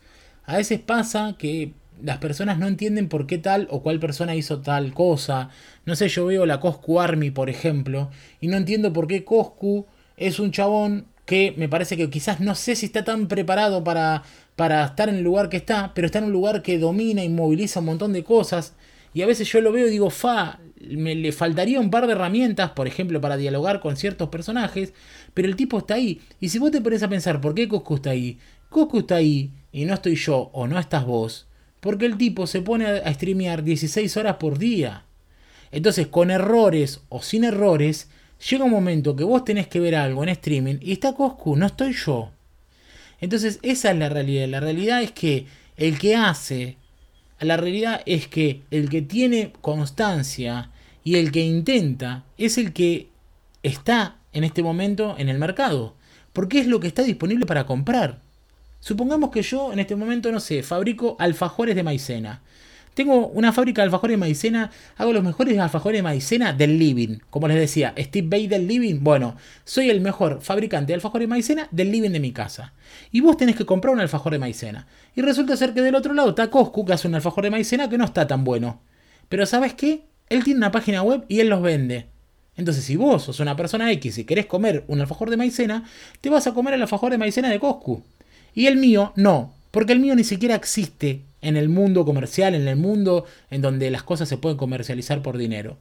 A 0.52 0.58
veces 0.58 0.82
pasa 0.82 1.36
que 1.38 1.72
las 2.04 2.18
personas 2.18 2.60
no 2.60 2.68
entienden 2.68 3.08
por 3.08 3.26
qué 3.26 3.38
tal 3.38 3.70
o 3.72 3.82
cual 3.82 4.02
persona 4.02 4.36
hizo 4.36 4.60
tal 4.60 4.94
cosa. 4.94 5.50
No 5.86 5.96
sé, 5.96 6.10
yo 6.10 6.26
veo 6.26 6.46
la 6.46 6.60
Coscu 6.60 7.00
Army, 7.00 7.32
por 7.32 7.50
ejemplo, 7.50 8.12
y 8.42 8.50
no 8.50 8.58
entiendo 8.58 8.92
por 8.92 9.08
qué 9.08 9.24
Coscu 9.24 9.86
es 10.18 10.42
un 10.42 10.52
chabón 10.52 11.06
que 11.26 11.54
me 11.56 11.70
parece 11.70 11.96
que 11.96 12.10
quizás 12.10 12.42
no 12.42 12.56
sé 12.56 12.76
si 12.76 12.88
está 12.88 13.06
tan 13.06 13.30
preparado 13.30 13.86
para, 13.86 14.24
para 14.58 14.84
estar 14.84 15.08
en 15.08 15.16
el 15.16 15.24
lugar 15.24 15.48
que 15.48 15.56
está, 15.56 15.94
pero 15.94 16.08
está 16.08 16.20
en 16.20 16.26
un 16.26 16.34
lugar 16.34 16.62
que 16.64 16.78
domina 16.78 17.24
y 17.24 17.30
moviliza 17.30 17.80
un 17.80 17.86
montón 17.86 18.12
de 18.12 18.26
cosas. 18.26 18.74
Y 19.14 19.22
a 19.22 19.28
veces 19.28 19.50
yo 19.50 19.62
lo 19.62 19.72
veo 19.72 19.88
y 19.88 19.92
digo, 19.92 20.10
fa, 20.10 20.60
me 20.82 21.16
le 21.16 21.32
faltaría 21.32 21.80
un 21.80 21.92
par 21.92 22.08
de 22.08 22.12
herramientas, 22.12 22.72
por 22.72 22.88
ejemplo, 22.88 23.22
para 23.22 23.38
dialogar 23.38 23.80
con 23.80 23.96
ciertos 23.96 24.28
personajes, 24.28 24.94
pero 25.34 25.48
el 25.48 25.56
tipo 25.56 25.78
está 25.78 25.94
ahí. 25.94 26.20
Y 26.42 26.50
si 26.50 26.60
vos 26.60 26.72
te 26.72 26.82
pones 26.82 27.04
a 27.04 27.08
pensar, 27.08 27.40
¿por 27.40 27.56
qué 27.56 27.70
Coscu 27.70 27.96
está 27.96 28.10
ahí? 28.10 28.38
Coscu 28.70 29.00
está 29.00 29.16
ahí 29.16 29.54
y 29.72 29.86
no 29.86 29.94
estoy 29.94 30.16
yo 30.16 30.50
o 30.54 30.68
no 30.68 30.80
estás 30.80 31.06
vos, 31.06 31.48
porque 31.80 32.06
el 32.06 32.18
tipo 32.18 32.48
se 32.48 32.62
pone 32.62 32.86
a 32.86 33.14
streamear 33.14 33.64
16 33.64 34.18
horas 34.18 34.36
por 34.36 34.58
día. 34.58 35.06
Entonces, 35.72 36.08
con 36.08 36.32
errores 36.32 37.02
o 37.10 37.22
sin 37.22 37.44
errores, 37.44 38.10
llega 38.50 38.66
un 38.66 38.72
momento 38.72 39.16
que 39.16 39.24
vos 39.24 39.44
tenés 39.46 39.68
que 39.68 39.80
ver 39.80 39.96
algo 39.96 40.24
en 40.24 40.30
streaming 40.30 40.78
y 40.82 40.92
está 40.94 41.14
Coscu, 41.14 41.56
no 41.56 41.66
estoy 41.66 41.94
yo. 41.94 42.32
Entonces 43.22 43.60
esa 43.62 43.92
es 43.92 43.98
la 43.98 44.10
realidad. 44.10 44.48
La 44.48 44.60
realidad 44.60 45.04
es 45.04 45.12
que 45.12 45.46
el 45.78 45.98
que 46.00 46.16
hace, 46.16 46.78
la 47.40 47.56
realidad 47.56 48.02
es 48.06 48.28
que 48.28 48.64
el 48.72 48.90
que 48.90 49.04
tiene 49.04 49.54
constancia 49.62 50.72
y 51.04 51.16
el 51.16 51.32
que 51.32 51.42
intenta 51.42 52.26
es 52.38 52.58
el 52.58 52.74
que 52.74 53.10
está 53.64 54.18
en 54.34 54.44
este 54.44 54.64
momento 54.64 55.16
en 55.18 55.30
el 55.30 55.38
mercado. 55.38 55.96
Porque 56.34 56.60
es 56.60 56.68
lo 56.68 56.80
que 56.80 56.88
está 56.88 57.04
disponible 57.04 57.46
para 57.46 57.66
comprar. 57.66 58.22
Supongamos 58.82 59.30
que 59.30 59.44
yo 59.44 59.72
en 59.72 59.80
este 59.80 59.96
momento, 59.96 60.32
no 60.32 60.40
sé, 60.40 60.64
fabrico 60.64 61.16
alfajores 61.20 61.76
de 61.76 61.84
maicena. 61.84 62.42
Tengo 62.96 63.28
una 63.28 63.54
fábrica 63.54 63.82
de 63.82 63.86
alfajores 63.86 64.16
de 64.16 64.18
maicena, 64.18 64.72
hago 64.98 65.14
los 65.14 65.24
mejores 65.24 65.58
alfajores 65.60 66.00
de 66.00 66.04
maicena 66.04 66.52
del 66.52 66.80
living. 66.80 67.20
Como 67.30 67.48
les 67.48 67.58
decía, 67.58 67.94
Steve 67.96 68.28
Bay 68.28 68.48
del 68.48 68.68
living. 68.68 68.98
Bueno, 69.02 69.38
soy 69.64 69.92
el 69.92 70.02
mejor 70.02 70.42
fabricante 70.42 70.88
de 70.88 70.96
alfajores 70.96 71.28
de 71.28 71.30
maicena 71.30 71.68
del 71.70 71.92
living 71.92 72.10
de 72.10 72.20
mi 72.20 72.34
casa. 72.34 72.74
Y 73.12 73.22
vos 73.22 73.38
tenés 73.38 73.56
que 73.56 73.68
comprar 73.68 73.94
un 73.94 74.02
alfajor 74.02 74.34
de 74.34 74.40
maicena. 74.40 74.88
Y 75.16 75.22
resulta 75.22 75.56
ser 75.56 75.74
que 75.76 75.82
del 75.82 75.96
otro 75.96 76.16
lado 76.16 76.30
está 76.30 76.50
Coscu, 76.50 76.84
que 76.84 76.94
hace 76.94 77.08
un 77.08 77.16
alfajor 77.16 77.44
de 77.44 77.52
maicena 77.52 77.88
que 77.88 78.00
no 78.00 78.04
está 78.04 78.26
tan 78.26 78.44
bueno. 78.44 78.82
Pero 79.30 79.46
¿sabes 79.46 79.76
qué? 79.76 80.06
Él 80.28 80.44
tiene 80.44 80.58
una 80.58 80.72
página 80.72 81.04
web 81.04 81.24
y 81.30 81.40
él 81.40 81.50
los 81.50 81.62
vende. 81.62 82.08
Entonces, 82.58 82.84
si 82.84 82.96
vos 82.96 83.24
sos 83.24 83.40
una 83.40 83.56
persona 83.56 83.92
X 83.92 84.18
y 84.18 84.26
querés 84.26 84.48
comer 84.48 84.84
un 84.88 85.00
alfajor 85.00 85.30
de 85.30 85.38
maicena, 85.38 85.86
te 86.20 86.30
vas 86.30 86.48
a 86.48 86.54
comer 86.54 86.74
el 86.74 86.82
alfajor 86.82 87.12
de 87.12 87.18
maicena 87.18 87.50
de 87.50 87.60
Coscu. 87.60 88.04
Y 88.54 88.68
el 88.68 88.78
mío 88.78 89.14
no, 89.16 89.54
porque 89.72 89.94
el 89.94 90.00
mío 90.00 90.16
ni 90.16 90.24
siquiera 90.24 90.56
existe 90.56 91.22
en 91.42 91.58
el 91.58 91.70
mundo 91.70 92.06
comercial, 92.06 92.56
en 92.56 92.68
el 92.68 92.76
mundo 92.76 93.26
en 93.50 93.62
donde 93.62 93.90
las 93.90 94.04
cosas 94.04 94.30
se 94.30 94.38
pueden 94.38 94.58
comercializar 94.58 95.22
por 95.22 95.38
dinero. 95.38 95.78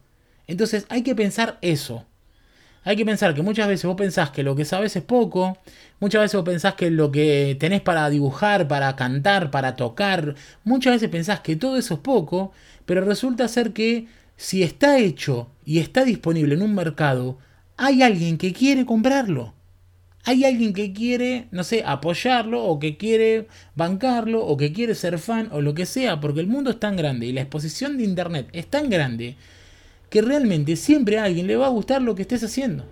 Entonces 0.47 0.87
hay 0.89 1.03
que 1.03 1.15
pensar 1.15 1.59
eso. 1.61 2.07
Hay 2.83 2.97
que 2.97 3.05
pensar 3.05 3.35
que 3.35 3.43
muchas 3.43 3.69
veces 3.69 3.85
vos 3.85 3.97
pensás 3.97 4.31
que 4.31 4.43
lo 4.43 4.57
que 4.57 4.65
sabes 4.65 4.97
es 4.97 5.03
poco, 5.03 5.59
muchas 5.99 6.23
veces 6.23 6.37
vos 6.37 6.49
pensás 6.49 6.75
que 6.75 6.91
lo 6.91 7.13
que 7.13 7.57
tenés 7.61 7.83
para 7.83 8.09
dibujar, 8.09 8.69
para 8.69 8.97
cantar, 8.97 9.51
para 9.51 9.77
tocar, 9.77 10.35
muchas 10.65 10.95
veces 10.95 11.11
pensás 11.11 11.41
que 11.41 11.57
todo 11.57 11.77
eso 11.77 11.95
es 11.95 12.01
poco, 12.01 12.53
pero 12.87 13.03
resulta 13.03 13.49
ser 13.49 13.75
que 13.75 14.07
si 14.39 14.63
está 14.63 14.99
hecho 14.99 15.51
y 15.67 15.79
está 15.79 16.05
disponible 16.05 16.55
en 16.55 16.63
un 16.63 16.75
mercado, 16.75 17.37
hay 17.77 18.03
alguien 18.03 18.39
que 18.39 18.55
quiere 18.55 18.87
comprarlo 18.87 19.53
hay 20.25 20.45
alguien 20.45 20.75
que 20.75 20.93
quiere, 20.93 21.47
no 21.51 21.65
sé, 21.65 21.83
apoyarlo 21.85 22.65
o 22.65 22.79
que 22.79 22.97
quiere 22.97 23.47
bancarlo 23.75 24.45
o 24.45 24.57
que 24.57 24.73
quiere 24.73 24.95
ser 24.95 25.19
fan 25.19 25.49
o 25.53 25.61
lo 25.61 25.75
que 25.75 25.87
sea, 25.87 26.21
porque 26.21 26.41
el 26.41 26.47
mundo 26.47 26.71
es 26.71 26.79
tan 26.79 26.97
grande 26.97 27.27
y 27.27 27.33
la 27.33 27.41
exposición 27.41 27.97
de 27.97 28.05
Internet 28.05 28.49
es 28.53 28.67
tan 28.67 28.91
grande 28.91 29.37
que 30.11 30.21
realmente 30.21 30.77
siempre 30.77 31.19
a 31.19 31.25
alguien 31.25 31.47
le 31.47 31.57
va 31.57 31.67
a 31.67 31.71
gustar 31.71 32.03
lo 32.03 32.15
que 32.15 32.23
estés 32.23 32.43
haciendo. 32.43 32.85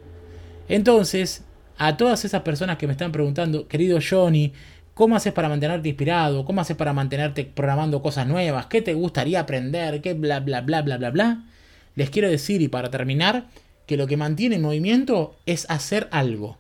Entonces, 0.69 1.45
a 1.77 1.97
todas 1.97 2.25
esas 2.25 2.43
personas 2.43 2.79
que 2.79 2.87
me 2.87 2.93
están 2.93 3.13
preguntando, 3.13 3.69
querido 3.69 3.99
Johnny, 4.01 4.53
¿cómo 4.95 5.17
haces 5.17 5.33
para 5.33 5.49
mantenerte 5.49 5.89
inspirado? 5.89 6.45
¿Cómo 6.45 6.61
haces 6.61 6.77
para 6.77 6.93
mantenerte 6.93 7.45
programando 7.45 8.01
cosas 8.03 8.27
nuevas? 8.27 8.67
¿Qué 8.67 8.81
te 8.81 8.95
gustaría 8.95 9.41
aprender? 9.41 10.01
¿Qué 10.01 10.15
bla 10.15 10.41
bla 10.41 10.63
bla 10.63 10.83
bla 10.83 10.97
bla 10.97 11.11
bla? 11.11 11.45
Les 11.95 12.11
quiero 12.11 12.31
decir 12.31 12.63
y 12.63 12.69
para 12.69 12.91
terminar 12.91 13.47
que 13.87 13.97
lo 13.97 14.07
que 14.07 14.17
mantiene 14.17 14.57
en 14.57 14.63
movimiento 14.63 15.37
es 15.47 15.69
hacer 15.69 16.09
algo. 16.11 16.59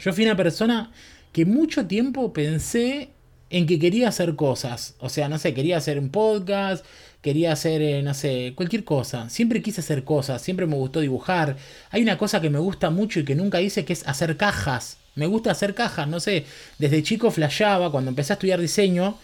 Yo 0.00 0.12
fui 0.12 0.24
una 0.24 0.36
persona 0.36 0.90
que 1.32 1.44
mucho 1.44 1.86
tiempo 1.86 2.32
pensé 2.32 3.10
en 3.50 3.66
que 3.66 3.78
quería 3.78 4.08
hacer 4.08 4.36
cosas. 4.36 4.94
O 4.98 5.08
sea, 5.08 5.28
no 5.28 5.38
sé, 5.38 5.52
quería 5.52 5.76
hacer 5.76 5.98
un 5.98 6.08
podcast, 6.08 6.84
quería 7.20 7.52
hacer, 7.52 7.82
eh, 7.82 8.02
no 8.02 8.14
sé, 8.14 8.52
cualquier 8.54 8.84
cosa. 8.84 9.28
Siempre 9.28 9.62
quise 9.62 9.80
hacer 9.80 10.04
cosas, 10.04 10.40
siempre 10.40 10.66
me 10.66 10.76
gustó 10.76 11.00
dibujar. 11.00 11.56
Hay 11.90 12.02
una 12.02 12.16
cosa 12.16 12.40
que 12.40 12.50
me 12.50 12.58
gusta 12.58 12.90
mucho 12.90 13.20
y 13.20 13.24
que 13.24 13.34
nunca 13.34 13.60
hice, 13.60 13.84
que 13.84 13.92
es 13.92 14.06
hacer 14.06 14.36
cajas. 14.36 14.98
Me 15.16 15.26
gusta 15.26 15.50
hacer 15.50 15.74
cajas, 15.74 16.08
no 16.08 16.20
sé, 16.20 16.46
desde 16.78 17.02
chico 17.02 17.30
flasheaba, 17.30 17.90
cuando 17.90 18.10
empecé 18.10 18.32
a 18.32 18.34
estudiar 18.34 18.60
diseño, 18.60 19.18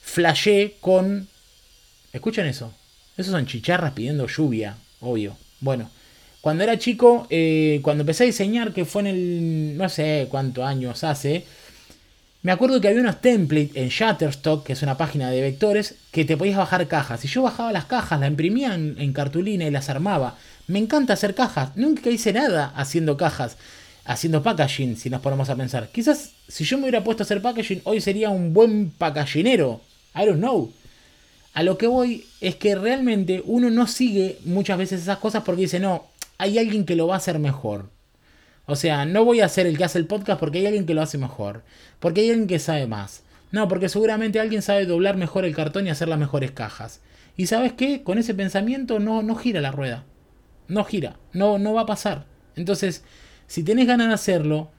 flashé 0.00 0.76
con... 0.80 1.28
¿Escuchan 2.12 2.46
eso? 2.46 2.72
Esos 3.16 3.32
son 3.32 3.44
chicharras 3.44 3.92
pidiendo 3.92 4.28
lluvia, 4.28 4.76
obvio. 5.00 5.36
Bueno, 5.60 5.90
cuando 6.44 6.62
era 6.62 6.78
chico, 6.78 7.26
eh, 7.30 7.80
cuando 7.80 8.02
empecé 8.02 8.24
a 8.24 8.26
diseñar, 8.26 8.74
que 8.74 8.84
fue 8.84 9.00
en 9.00 9.06
el... 9.06 9.78
no 9.78 9.88
sé 9.88 10.28
cuántos 10.30 10.62
años 10.62 11.02
hace, 11.02 11.46
me 12.42 12.52
acuerdo 12.52 12.82
que 12.82 12.88
había 12.88 13.00
unos 13.00 13.22
templates 13.22 13.74
en 13.74 13.88
Shutterstock, 13.88 14.62
que 14.62 14.74
es 14.74 14.82
una 14.82 14.98
página 14.98 15.30
de 15.30 15.40
vectores, 15.40 15.94
que 16.10 16.26
te 16.26 16.36
podías 16.36 16.58
bajar 16.58 16.86
cajas. 16.86 17.24
Y 17.24 17.28
yo 17.28 17.40
bajaba 17.40 17.72
las 17.72 17.86
cajas, 17.86 18.20
las 18.20 18.28
imprimía 18.28 18.74
en, 18.74 19.12
cartulina 19.14 19.64
y 19.64 19.70
las 19.70 19.88
armaba. 19.88 20.36
Me 20.66 20.78
encanta 20.78 21.14
hacer 21.14 21.34
cajas. 21.34 21.74
Nunca 21.76 22.10
hice 22.10 22.34
nada 22.34 22.74
haciendo 22.76 23.16
cajas, 23.16 23.56
haciendo 24.04 24.42
packaging, 24.42 24.98
si 24.98 25.08
nos 25.08 25.22
ponemos 25.22 25.48
a 25.48 25.56
pensar. 25.56 25.88
Quizás 25.92 26.32
si 26.46 26.64
yo 26.64 26.76
me 26.76 26.82
hubiera 26.82 27.02
puesto 27.02 27.22
a 27.22 27.24
hacer 27.24 27.40
packaging, 27.40 27.80
hoy 27.84 28.02
sería 28.02 28.28
un 28.28 28.52
buen 28.52 28.90
packaginero. 28.90 29.80
I 30.14 30.26
don't 30.26 30.40
know. 30.40 30.70
A 31.54 31.62
lo 31.62 31.78
que 31.78 31.86
voy 31.86 32.26
es 32.42 32.56
que 32.56 32.74
realmente 32.74 33.42
uno 33.46 33.70
no 33.70 33.86
sigue 33.86 34.40
muchas 34.44 34.76
veces 34.76 35.00
esas 35.00 35.18
cosas 35.18 35.44
porque 35.44 35.62
dice, 35.62 35.80
no, 35.80 36.10
hay 36.38 36.58
alguien 36.58 36.84
que 36.84 36.96
lo 36.96 37.06
va 37.06 37.14
a 37.14 37.18
hacer 37.18 37.38
mejor. 37.38 37.90
O 38.66 38.76
sea, 38.76 39.04
no 39.04 39.24
voy 39.24 39.40
a 39.40 39.48
ser 39.48 39.66
el 39.66 39.76
que 39.76 39.84
hace 39.84 39.98
el 39.98 40.06
podcast 40.06 40.40
porque 40.40 40.58
hay 40.58 40.66
alguien 40.66 40.86
que 40.86 40.94
lo 40.94 41.02
hace 41.02 41.18
mejor. 41.18 41.62
Porque 42.00 42.22
hay 42.22 42.30
alguien 42.30 42.48
que 42.48 42.58
sabe 42.58 42.86
más. 42.86 43.22
No, 43.52 43.68
porque 43.68 43.88
seguramente 43.88 44.40
alguien 44.40 44.62
sabe 44.62 44.86
doblar 44.86 45.16
mejor 45.16 45.44
el 45.44 45.54
cartón 45.54 45.86
y 45.86 45.90
hacer 45.90 46.08
las 46.08 46.18
mejores 46.18 46.50
cajas. 46.50 47.00
Y 47.36 47.46
sabes 47.46 47.72
qué? 47.72 48.02
Con 48.02 48.18
ese 48.18 48.34
pensamiento 48.34 48.98
no, 49.00 49.22
no 49.22 49.36
gira 49.36 49.60
la 49.60 49.70
rueda. 49.70 50.04
No 50.66 50.84
gira. 50.84 51.18
No, 51.32 51.58
no 51.58 51.74
va 51.74 51.82
a 51.82 51.86
pasar. 51.86 52.26
Entonces, 52.56 53.04
si 53.46 53.62
tenés 53.62 53.86
ganas 53.86 54.08
de 54.08 54.14
hacerlo, 54.14 54.70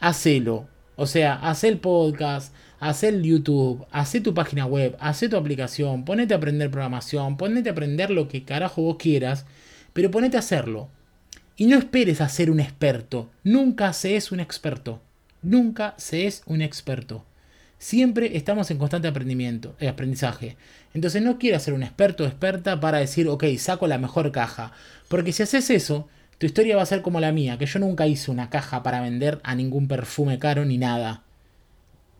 hacelo. 0.00 0.68
O 0.96 1.06
sea, 1.06 1.34
haz 1.34 1.64
el 1.64 1.78
podcast, 1.78 2.54
haz 2.78 3.02
el 3.02 3.22
YouTube, 3.22 3.86
haz 3.90 4.12
tu 4.22 4.34
página 4.34 4.66
web, 4.66 4.96
haz 5.00 5.20
tu 5.20 5.36
aplicación, 5.36 6.04
ponete 6.04 6.34
a 6.34 6.36
aprender 6.36 6.70
programación, 6.70 7.36
ponete 7.36 7.70
a 7.70 7.72
aprender 7.72 8.10
lo 8.10 8.28
que 8.28 8.44
carajo 8.44 8.82
vos 8.82 8.96
quieras, 8.98 9.46
pero 9.92 10.10
ponete 10.10 10.36
a 10.36 10.40
hacerlo. 10.40 10.88
Y 11.56 11.66
no 11.66 11.78
esperes 11.78 12.20
a 12.20 12.28
ser 12.28 12.50
un 12.50 12.60
experto. 12.60 13.30
Nunca 13.44 13.92
se 13.92 14.16
es 14.16 14.32
un 14.32 14.40
experto. 14.40 15.00
Nunca 15.42 15.94
se 15.98 16.26
es 16.26 16.42
un 16.46 16.62
experto. 16.62 17.24
Siempre 17.78 18.36
estamos 18.36 18.70
en 18.70 18.78
constante 18.78 19.08
aprendimiento, 19.08 19.74
eh, 19.80 19.88
aprendizaje. 19.88 20.56
Entonces 20.94 21.20
no 21.20 21.38
quieras 21.38 21.64
ser 21.64 21.74
un 21.74 21.82
experto 21.82 22.22
o 22.22 22.26
experta 22.26 22.78
para 22.78 22.98
decir, 22.98 23.28
ok, 23.28 23.44
saco 23.58 23.88
la 23.88 23.98
mejor 23.98 24.30
caja. 24.30 24.72
Porque 25.08 25.32
si 25.32 25.42
haces 25.42 25.68
eso, 25.68 26.08
tu 26.38 26.46
historia 26.46 26.76
va 26.76 26.82
a 26.82 26.86
ser 26.86 27.02
como 27.02 27.20
la 27.20 27.32
mía, 27.32 27.58
que 27.58 27.66
yo 27.66 27.78
nunca 27.80 28.06
hice 28.06 28.30
una 28.30 28.50
caja 28.50 28.82
para 28.82 29.00
vender 29.00 29.40
a 29.42 29.54
ningún 29.54 29.88
perfume 29.88 30.38
caro 30.38 30.64
ni 30.64 30.78
nada. 30.78 31.22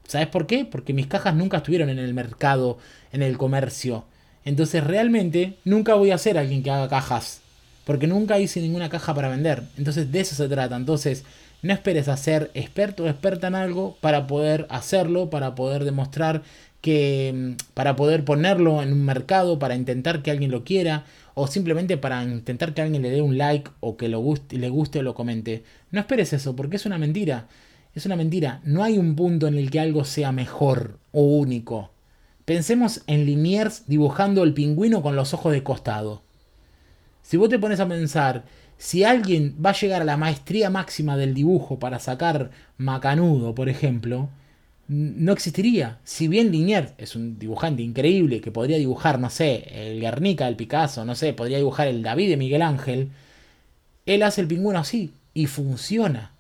¿Sabes 0.06 0.28
por 0.28 0.46
qué? 0.46 0.64
Porque 0.64 0.92
mis 0.92 1.06
cajas 1.06 1.34
nunca 1.34 1.58
estuvieron 1.58 1.90
en 1.90 1.98
el 1.98 2.12
mercado, 2.14 2.78
en 3.12 3.22
el 3.22 3.38
comercio. 3.38 4.04
Entonces 4.44 4.82
realmente 4.82 5.58
nunca 5.64 5.94
voy 5.94 6.10
a 6.10 6.18
ser 6.18 6.38
alguien 6.38 6.62
que 6.62 6.70
haga 6.70 6.88
cajas. 6.88 7.41
Porque 7.84 8.06
nunca 8.06 8.38
hice 8.38 8.60
ninguna 8.60 8.88
caja 8.88 9.14
para 9.14 9.28
vender. 9.28 9.64
Entonces 9.76 10.12
de 10.12 10.20
eso 10.20 10.34
se 10.34 10.48
trata. 10.48 10.76
Entonces 10.76 11.24
no 11.62 11.72
esperes 11.72 12.08
a 12.08 12.16
ser 12.16 12.50
experto 12.54 13.04
o 13.04 13.08
experta 13.08 13.46
en 13.46 13.54
algo 13.54 13.96
para 14.00 14.26
poder 14.26 14.66
hacerlo, 14.68 15.30
para 15.30 15.54
poder 15.54 15.84
demostrar 15.84 16.42
que, 16.80 17.32
mm, 17.34 17.74
para 17.74 17.96
poder 17.96 18.24
ponerlo 18.24 18.82
en 18.82 18.92
un 18.92 19.04
mercado, 19.04 19.58
para 19.58 19.76
intentar 19.76 20.22
que 20.22 20.30
alguien 20.30 20.50
lo 20.50 20.64
quiera, 20.64 21.04
o 21.34 21.46
simplemente 21.46 21.96
para 21.96 22.22
intentar 22.24 22.74
que 22.74 22.82
alguien 22.82 23.02
le 23.02 23.10
dé 23.10 23.22
un 23.22 23.38
like 23.38 23.70
o 23.80 23.96
que 23.96 24.08
lo 24.08 24.20
guste, 24.20 24.58
le 24.58 24.68
guste 24.68 24.98
o 24.98 25.02
lo 25.02 25.14
comente. 25.14 25.64
No 25.90 26.00
esperes 26.00 26.32
eso, 26.32 26.54
porque 26.56 26.76
es 26.76 26.84
una 26.84 26.98
mentira. 26.98 27.46
Es 27.94 28.06
una 28.06 28.16
mentira. 28.16 28.60
No 28.64 28.82
hay 28.82 28.98
un 28.98 29.16
punto 29.16 29.46
en 29.46 29.54
el 29.56 29.70
que 29.70 29.80
algo 29.80 30.04
sea 30.04 30.32
mejor 30.32 30.98
o 31.12 31.22
único. 31.22 31.90
Pensemos 32.44 33.02
en 33.06 33.24
Liniers 33.24 33.84
dibujando 33.86 34.42
el 34.42 34.52
pingüino 34.52 35.02
con 35.02 35.14
los 35.14 35.32
ojos 35.32 35.52
de 35.52 35.62
costado. 35.62 36.22
Si 37.22 37.36
vos 37.36 37.48
te 37.48 37.58
pones 37.58 37.80
a 37.80 37.88
pensar, 37.88 38.44
si 38.78 39.04
alguien 39.04 39.56
va 39.64 39.70
a 39.70 39.80
llegar 39.80 40.02
a 40.02 40.04
la 40.04 40.16
maestría 40.16 40.70
máxima 40.70 41.16
del 41.16 41.34
dibujo 41.34 41.78
para 41.78 42.00
sacar 42.00 42.50
Macanudo, 42.78 43.54
por 43.54 43.68
ejemplo, 43.68 44.28
no 44.88 45.32
existiría. 45.32 46.00
Si 46.04 46.28
bien 46.28 46.50
Liniers 46.50 46.92
es 46.98 47.16
un 47.16 47.38
dibujante 47.38 47.82
increíble 47.82 48.40
que 48.40 48.50
podría 48.50 48.76
dibujar, 48.78 49.18
no 49.18 49.30
sé, 49.30 49.68
el 49.72 50.00
Guernica, 50.00 50.48
el 50.48 50.56
Picasso, 50.56 51.04
no 51.04 51.14
sé, 51.14 51.32
podría 51.32 51.58
dibujar 51.58 51.88
el 51.88 52.02
David 52.02 52.30
de 52.30 52.36
Miguel 52.36 52.62
Ángel, 52.62 53.10
él 54.04 54.22
hace 54.22 54.40
el 54.40 54.48
pingüino 54.48 54.78
así 54.78 55.12
y 55.32 55.46
funciona. 55.46 56.32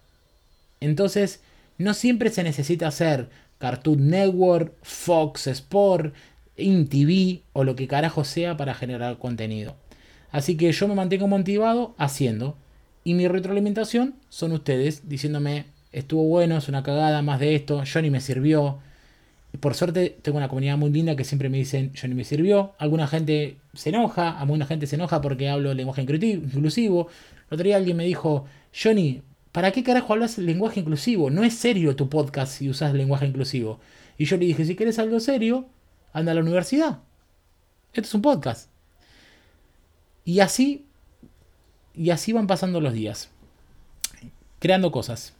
Entonces, 0.80 1.40
no 1.78 1.94
siempre 1.94 2.30
se 2.30 2.42
necesita 2.42 2.88
hacer 2.88 3.30
Cartoon 3.58 4.08
Network, 4.10 4.74
Fox 4.82 5.46
Sport, 5.46 6.14
InTV 6.56 7.42
o 7.52 7.64
lo 7.64 7.76
que 7.76 7.88
carajo 7.88 8.24
sea 8.24 8.56
para 8.56 8.74
generar 8.74 9.18
contenido. 9.18 9.76
Así 10.32 10.56
que 10.56 10.72
yo 10.72 10.88
me 10.88 10.94
mantengo 10.94 11.28
motivado 11.28 11.94
haciendo. 11.98 12.56
Y 13.04 13.14
mi 13.14 13.28
retroalimentación 13.28 14.14
son 14.30 14.52
ustedes 14.52 15.08
diciéndome, 15.08 15.66
estuvo 15.92 16.24
bueno, 16.24 16.56
es 16.56 16.68
una 16.68 16.82
cagada, 16.82 17.20
más 17.22 17.38
de 17.38 17.54
esto, 17.54 17.82
Johnny 17.90 18.10
me 18.10 18.20
sirvió. 18.20 18.78
Por 19.60 19.74
suerte 19.74 20.16
tengo 20.22 20.38
una 20.38 20.48
comunidad 20.48 20.78
muy 20.78 20.90
linda 20.90 21.14
que 21.14 21.24
siempre 21.24 21.50
me 21.50 21.58
dicen, 21.58 21.92
Johnny 22.00 22.14
me 22.14 22.24
sirvió. 22.24 22.72
Alguna 22.78 23.06
gente 23.06 23.58
se 23.74 23.90
enoja, 23.90 24.30
alguna 24.38 24.64
gente 24.64 24.86
se 24.86 24.96
enoja 24.96 25.20
porque 25.20 25.50
hablo 25.50 25.74
lenguaje 25.74 26.02
inclusivo. 26.02 27.08
El 27.50 27.54
otro 27.54 27.64
día 27.64 27.76
alguien 27.76 27.98
me 27.98 28.04
dijo, 28.06 28.46
Johnny, 28.74 29.22
¿para 29.52 29.72
qué 29.72 29.82
carajo 29.82 30.14
hablas 30.14 30.38
lenguaje 30.38 30.80
inclusivo? 30.80 31.28
No 31.28 31.44
es 31.44 31.54
serio 31.54 31.94
tu 31.94 32.08
podcast 32.08 32.54
si 32.54 32.70
usas 32.70 32.94
lenguaje 32.94 33.26
inclusivo. 33.26 33.80
Y 34.16 34.24
yo 34.24 34.38
le 34.38 34.46
dije, 34.46 34.64
si 34.64 34.76
quieres 34.76 34.98
algo 34.98 35.20
serio, 35.20 35.66
anda 36.14 36.32
a 36.32 36.34
la 36.34 36.40
universidad. 36.40 37.00
Esto 37.92 38.08
es 38.08 38.14
un 38.14 38.22
podcast. 38.22 38.71
Y 40.24 40.40
así, 40.40 40.86
y 41.94 42.10
así 42.10 42.32
van 42.32 42.46
pasando 42.46 42.80
los 42.80 42.92
días, 42.92 43.28
creando 44.60 44.92
cosas. 44.92 45.34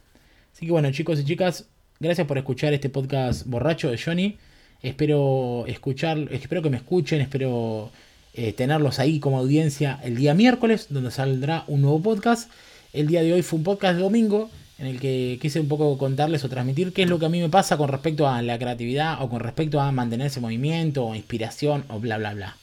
Así 0.53 0.65
que 0.65 0.71
bueno, 0.71 0.91
chicos 0.91 1.19
y 1.19 1.25
chicas, 1.25 1.65
gracias 1.99 2.27
por 2.27 2.37
escuchar 2.37 2.73
este 2.73 2.89
podcast 2.89 3.45
borracho 3.47 3.89
de 3.89 3.97
Johnny. 3.97 4.37
Espero 4.81 5.65
escuchar, 5.67 6.17
espero 6.31 6.61
que 6.61 6.69
me 6.69 6.77
escuchen, 6.77 7.21
espero 7.21 7.91
eh, 8.33 8.51
tenerlos 8.51 8.99
ahí 8.99 9.21
como 9.21 9.39
audiencia 9.39 9.99
el 10.03 10.17
día 10.17 10.33
miércoles, 10.33 10.87
donde 10.89 11.11
saldrá 11.11 11.63
un 11.67 11.81
nuevo 11.81 12.01
podcast. 12.01 12.51
El 12.91 13.07
día 13.07 13.23
de 13.23 13.31
hoy 13.31 13.41
fue 13.41 13.59
un 13.59 13.63
podcast 13.63 13.95
de 13.95 14.01
domingo 14.01 14.49
en 14.79 14.87
el 14.87 14.99
que 14.99 15.39
quise 15.41 15.61
un 15.61 15.69
poco 15.69 15.97
contarles 15.97 16.43
o 16.43 16.49
transmitir 16.49 16.91
qué 16.91 17.03
es 17.03 17.09
lo 17.09 17.19
que 17.19 17.27
a 17.27 17.29
mí 17.29 17.39
me 17.39 17.47
pasa 17.47 17.77
con 17.77 17.87
respecto 17.87 18.27
a 18.27 18.41
la 18.41 18.59
creatividad 18.59 19.21
o 19.21 19.29
con 19.29 19.39
respecto 19.39 19.79
a 19.79 19.93
mantenerse 19.93 20.39
en 20.39 20.43
movimiento 20.43 21.05
o 21.05 21.15
inspiración 21.15 21.85
o 21.87 22.01
bla 22.01 22.17
bla 22.17 22.33
bla. 22.33 22.57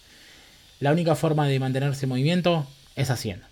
La 0.80 0.92
única 0.92 1.14
forma 1.14 1.46
de 1.46 1.60
mantenerse 1.60 2.06
en 2.06 2.08
movimiento 2.08 2.66
es 2.96 3.10
haciendo. 3.10 3.44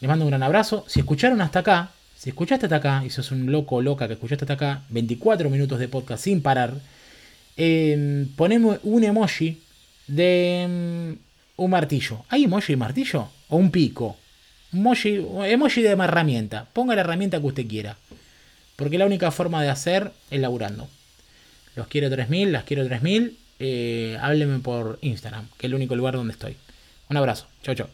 Les 0.00 0.08
mando 0.08 0.24
un 0.24 0.30
gran 0.30 0.42
abrazo. 0.42 0.84
Si 0.88 1.00
escucharon 1.00 1.42
hasta 1.42 1.58
acá, 1.58 1.90
si 2.16 2.30
escuchaste 2.30 2.64
hasta 2.64 2.76
acá 2.76 3.02
y 3.04 3.10
sos 3.10 3.30
un 3.30 3.52
loco 3.52 3.76
o 3.76 3.82
loca 3.82 4.06
que 4.06 4.14
escuchaste 4.14 4.44
hasta 4.44 4.54
acá, 4.54 4.82
24 4.88 5.50
minutos 5.50 5.78
de 5.78 5.88
podcast 5.88 6.24
sin 6.24 6.40
parar, 6.40 6.74
eh, 7.58 8.26
ponemos 8.36 8.78
un 8.84 9.04
emoji 9.04 9.60
de 10.06 10.62
em, 10.62 11.18
un 11.56 11.70
martillo. 11.70 12.24
¿Hay 12.30 12.44
emoji 12.44 12.72
de 12.72 12.76
martillo? 12.78 13.28
¿O 13.48 13.56
un 13.58 13.70
pico? 13.70 14.16
Emoji, 14.72 15.26
emoji 15.44 15.82
de 15.82 15.90
herramienta. 15.90 16.66
Ponga 16.72 16.94
la 16.94 17.02
herramienta 17.02 17.38
que 17.38 17.46
usted 17.46 17.66
quiera. 17.66 17.98
Porque 18.76 18.96
la 18.96 19.04
única 19.04 19.30
forma 19.30 19.62
de 19.62 19.68
hacer 19.68 20.10
es 20.30 20.40
laburando. 20.40 20.88
Los 21.76 21.86
quiero 21.88 22.08
3000, 22.08 22.50
las 22.50 22.64
quiero 22.64 22.86
3000 22.86 23.36
eh, 23.60 24.18
hábleme 24.20 24.58
por 24.58 24.98
Instagram, 25.02 25.46
que 25.58 25.66
es 25.66 25.70
el 25.70 25.74
único 25.74 25.94
lugar 25.94 26.14
donde 26.14 26.32
estoy. 26.32 26.56
Un 27.08 27.16
abrazo, 27.16 27.46
chao 27.62 27.74
chao. 27.74 27.88